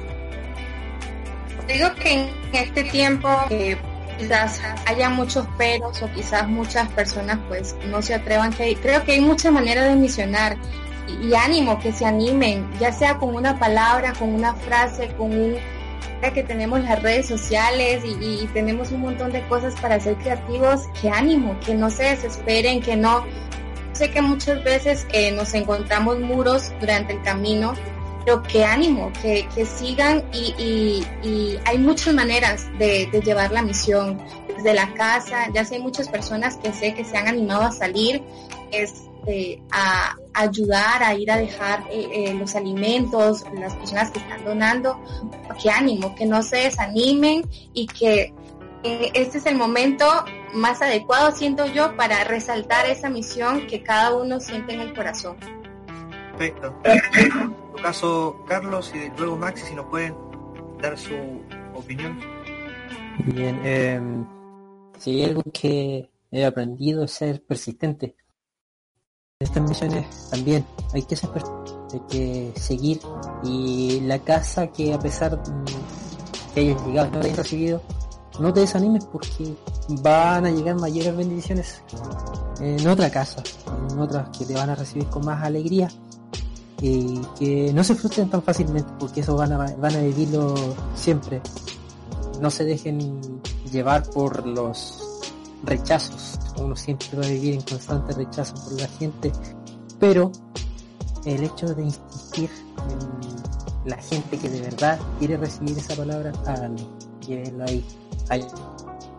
[1.66, 3.76] Digo que en este tiempo eh,
[4.18, 8.55] quizás haya muchos peros o quizás muchas personas pues no se atrevan.
[8.55, 10.57] Que creo que hay muchas maneras de misionar
[11.07, 15.39] y, y ánimo que se animen, ya sea con una palabra, con una frase, con
[15.39, 15.57] un
[16.20, 21.08] que tenemos las redes sociales y, tenemos un montón de cosas para ser creativos, que
[21.08, 23.24] ánimo, que no se desesperen, que no.
[23.92, 27.74] Sé que muchas veces eh, nos encontramos muros durante el camino,
[28.24, 31.04] pero que ánimo, que, sigan y,
[31.64, 34.18] hay muchas maneras de, de llevar la misión.
[34.56, 37.70] Desde la casa, ya sé hay muchas personas que sé que se han animado a
[37.70, 38.22] salir
[38.72, 44.45] este, a ayudar, a ir a dejar eh, eh, los alimentos, las personas que están
[44.45, 45.01] donando,
[45.61, 48.32] que ánimo, que no se desanimen y que
[48.84, 50.05] eh, este es el momento
[50.55, 55.36] más adecuado, siento yo, para resaltar esa misión que cada uno siente en el corazón.
[56.36, 56.74] Perfecto.
[56.84, 60.14] En tu caso, Carlos y luego Maxi, si nos pueden
[60.80, 61.14] dar su
[61.74, 62.20] opinión.
[63.24, 64.01] Bien, eh,
[64.99, 68.14] si hay algo que he aprendido es ser persistente.
[69.41, 73.01] Estas misiones también hay que hay que seguir
[73.45, 75.41] y la casa que a pesar
[76.53, 77.80] que hayan llegado no la hayan recibido,
[78.41, 79.55] no te desanimes porque
[80.03, 81.84] van a llegar mayores bendiciones
[82.59, 83.41] en otra casa,
[83.93, 85.89] en otras que te van a recibir con más alegría
[86.82, 90.57] y que no se frustren tan fácilmente porque eso van a, van a vivirlo
[90.97, 91.41] siempre.
[92.41, 95.07] No se dejen llevar por los
[95.64, 96.38] rechazos.
[96.56, 99.32] Uno siempre va a vivir en constante rechazo por la gente,
[99.98, 100.32] pero
[101.24, 102.50] el hecho de insistir
[103.84, 106.88] en la gente que de verdad quiere recibir esa palabra, háganlo,
[107.26, 107.84] llévenlo ahí,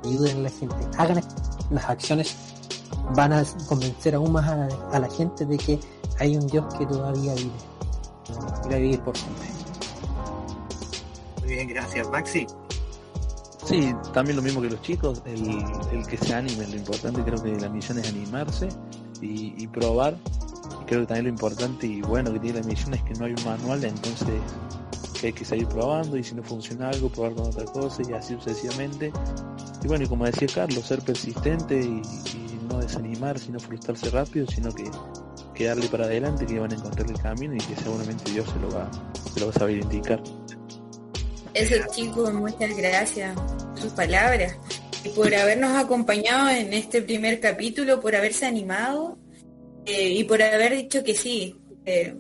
[0.04, 1.22] ayuden a la gente, hagan
[1.72, 2.36] las acciones,
[3.16, 5.80] van a convencer aún más a, a la gente de que
[6.20, 7.52] hay un Dios que todavía vive
[8.66, 9.48] y va a vivir por siempre.
[11.42, 12.48] Muy bien, gracias, Maxi.
[13.66, 17.56] Sí, también lo mismo que los chicos, el, que se animen, lo importante creo que
[17.60, 18.70] la misión es animarse
[19.22, 20.18] y, y probar.
[20.88, 23.34] Creo que también lo importante y bueno que tiene la misión es que no hay
[23.34, 24.42] un manual, entonces
[25.20, 28.14] que hay que seguir probando y si no funciona algo, probar con otra cosa y
[28.14, 29.12] así sucesivamente.
[29.84, 32.02] Y bueno, y como decía Carlos, ser persistente y,
[32.70, 34.92] no desanimar, sino frustrarse rápido, sino que,
[35.56, 38.60] que darle para adelante, que van a encontrar el camino y que seguramente Dios se
[38.60, 38.88] lo va,
[39.34, 40.22] se lo va a saber indicar.
[41.60, 44.58] Eso chicos, muchas gracias por sus palabras
[45.04, 49.20] y por habernos acompañado en este primer capítulo, por haberse animado
[49.86, 52.16] eh, y por haber dicho que sí, eh,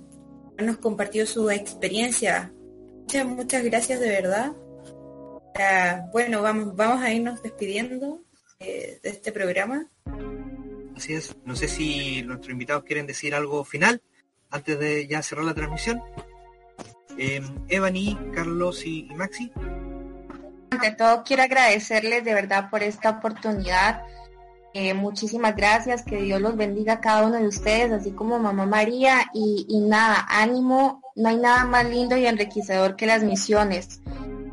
[0.52, 2.52] habernos compartido su experiencia.
[3.04, 4.52] Muchas, muchas gracias de verdad.
[6.12, 8.22] Bueno, vamos, vamos a irnos despidiendo
[8.60, 9.90] eh, de este programa.
[10.98, 11.34] Así es.
[11.46, 14.02] No sé si nuestros invitados quieren decir algo final
[14.50, 16.02] antes de ya cerrar la transmisión.
[17.22, 17.42] Eh,
[18.34, 19.52] Carlos y, y Maxi.
[20.72, 24.04] Ante todo quiero agradecerles de verdad por esta oportunidad.
[24.74, 28.66] Eh, muchísimas gracias, que Dios los bendiga a cada uno de ustedes, así como Mamá
[28.66, 29.26] María.
[29.34, 34.02] Y, nada, ánimo, no hay nada más lindo y enriquecedor que las misiones.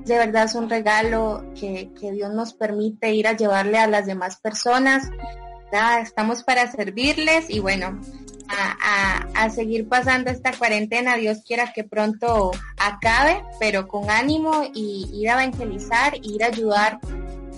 [0.05, 4.41] De verdad es un regalo que Dios nos permite ir a llevarle a las demás
[4.41, 5.09] personas.
[5.73, 8.01] Nada, estamos para servirles y bueno,
[8.49, 8.77] a,
[9.35, 11.17] a, a, seguir pasando esta cuarentena.
[11.17, 17.01] Dios quiera que pronto acabe, pero con ánimo y ir a evangelizar, ir a ayudar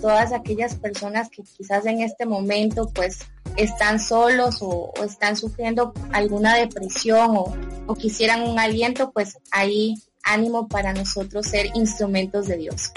[0.01, 3.19] todas aquellas personas que quizás en este momento pues
[3.57, 7.53] están solos o, o están sufriendo alguna depresión o,
[7.85, 12.91] o, quisieran un aliento, pues ahí ánimo para nosotros ser instrumentos de Dios.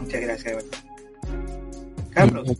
[0.00, 0.64] Muchas gracias.
[2.10, 2.56] Carlos.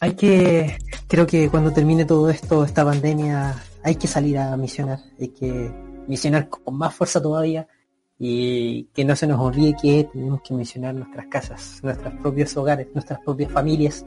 [0.00, 0.78] Hay que,
[1.08, 5.70] creo que cuando termine todo esto, esta pandemia, hay que salir a misionar, hay que
[6.06, 7.66] misionar con más fuerza todavía
[8.18, 12.88] y que no se nos olvide que tenemos que misionar nuestras casas, nuestros propios hogares,
[12.94, 14.04] nuestras propias familias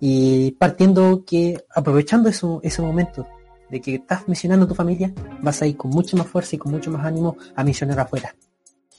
[0.00, 3.26] y partiendo que, aprovechando eso, ese momento
[3.70, 5.12] de que estás misionando tu familia,
[5.42, 8.34] vas a ir con mucha más fuerza y con mucho más ánimo a misionar afuera.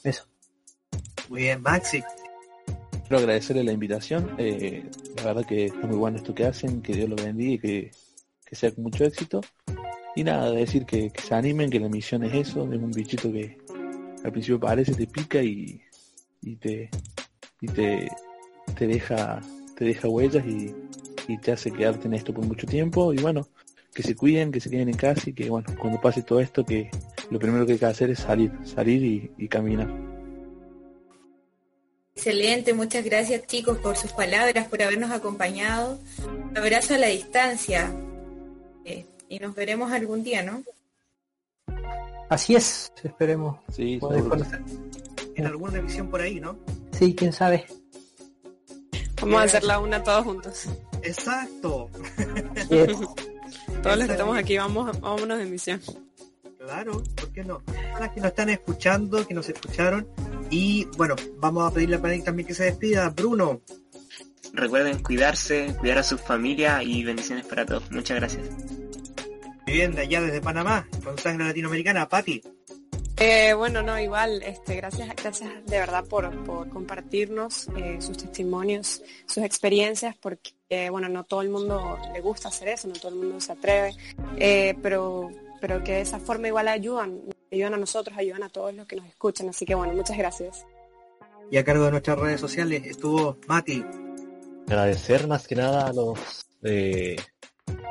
[0.04, 0.26] Eso.
[1.30, 2.04] Muy bien, Maxi.
[3.08, 4.32] Quiero agradecerle la invitación.
[4.38, 4.90] Eh,
[5.22, 7.92] la verdad que está muy bueno esto que hacen, que Dios lo bendiga y que,
[8.46, 9.42] que sea con mucho éxito.
[10.16, 13.32] Y nada, decir que, que, se animen, que la misión es eso, es un bichito
[13.32, 13.58] que
[14.24, 15.82] al principio parece, te pica y,
[16.42, 16.90] y te
[17.62, 18.10] y te,
[18.76, 19.40] te deja
[19.78, 20.74] te deja huellas y,
[21.28, 23.14] y te hace quedarte en esto por mucho tiempo.
[23.14, 23.48] Y bueno,
[23.94, 26.66] que se cuiden, que se queden en casa y que bueno, cuando pase todo esto
[26.66, 26.90] que
[27.30, 30.11] lo primero que hay que hacer es salir, salir y caminar.
[32.16, 36.00] Excelente, muchas gracias chicos por sus palabras, por habernos acompañado.
[36.50, 37.92] Un abrazo a la distancia
[38.86, 40.64] eh, y nos veremos algún día, ¿no?
[42.30, 43.58] Así es, esperemos.
[43.74, 44.62] Sí, poder conocer
[45.36, 46.58] en alguna emisión por ahí, ¿no?
[46.92, 47.66] Sí, quién sabe.
[49.22, 50.66] Vamos a hacerla una todos juntos.
[51.04, 51.90] Exacto.
[52.70, 52.98] Yes.
[53.84, 55.82] todos los que estamos aquí vamos, vámonos de misión.
[56.60, 57.62] Claro, ¿por qué no?
[57.96, 60.08] A las que nos están escuchando, que nos escucharon,
[60.52, 63.10] y bueno, vamos a pedirle a Panel también que se despida.
[63.10, 63.62] Bruno.
[64.54, 67.90] Recuerden cuidarse, cuidar a sus familias y bendiciones para todos.
[67.90, 68.50] Muchas gracias.
[69.66, 72.42] Bien, de allá desde Panamá, con sangre latinoamericana, Pati.
[73.18, 79.04] Eh, bueno, no, igual, este, gracias, gracias de verdad por, por compartirnos eh, sus testimonios,
[79.28, 83.10] sus experiencias, porque, eh, bueno, no todo el mundo le gusta hacer eso, no todo
[83.10, 83.96] el mundo se atreve,
[84.38, 85.30] eh, pero,
[85.62, 87.22] pero que de esa forma igual ayudan,
[87.52, 90.66] ayudan a nosotros, ayudan a todos los que nos escuchan, así que bueno, muchas gracias.
[91.50, 93.84] Y a cargo de nuestras redes sociales estuvo Mati.
[94.68, 97.18] Agradecer más que nada a los eh,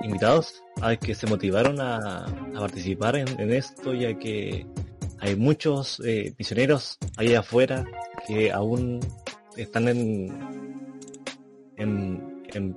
[0.02, 4.66] invitados a que se motivaron a, a participar en, en, esto, ya que
[5.18, 7.84] hay muchos eh, misioneros ahí afuera
[8.26, 9.00] que aún
[9.56, 10.90] están en,
[11.76, 12.76] en, en,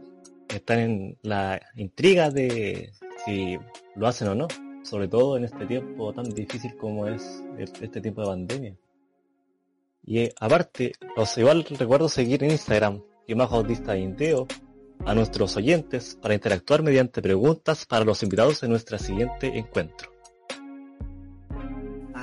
[0.50, 2.92] están en la intriga de
[3.26, 3.58] si
[3.96, 4.48] lo hacen o no,
[4.84, 8.78] sobre todo en este tiempo tan difícil como es este tiempo de pandemia.
[10.06, 14.48] Y eh, aparte, os igual recuerdo seguir en Instagram, Imagen Autista Indeo,
[15.06, 20.13] a nuestros oyentes para interactuar mediante preguntas para los invitados en nuestro siguiente encuentro.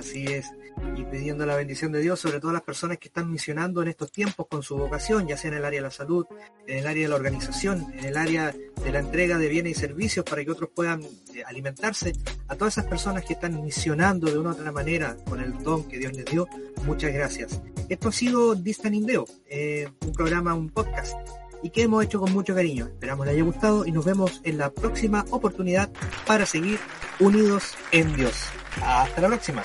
[0.01, 0.51] Así es.
[0.96, 4.11] Y pidiendo la bendición de Dios sobre todas las personas que están misionando en estos
[4.11, 6.24] tiempos con su vocación, ya sea en el área de la salud,
[6.66, 9.80] en el área de la organización, en el área de la entrega de bienes y
[9.80, 12.14] servicios para que otros puedan eh, alimentarse.
[12.48, 15.86] A todas esas personas que están misionando de una u otra manera con el don
[15.86, 16.48] que Dios les dio,
[16.86, 17.61] muchas gracias.
[17.90, 21.14] Esto ha sido Distan Indeo, eh, un programa, un podcast
[21.62, 22.86] y que hemos hecho con mucho cariño.
[22.86, 25.90] Esperamos les haya gustado y nos vemos en la próxima oportunidad
[26.26, 26.78] para seguir
[27.18, 28.34] unidos en Dios.
[28.82, 29.62] Hasta la próxima.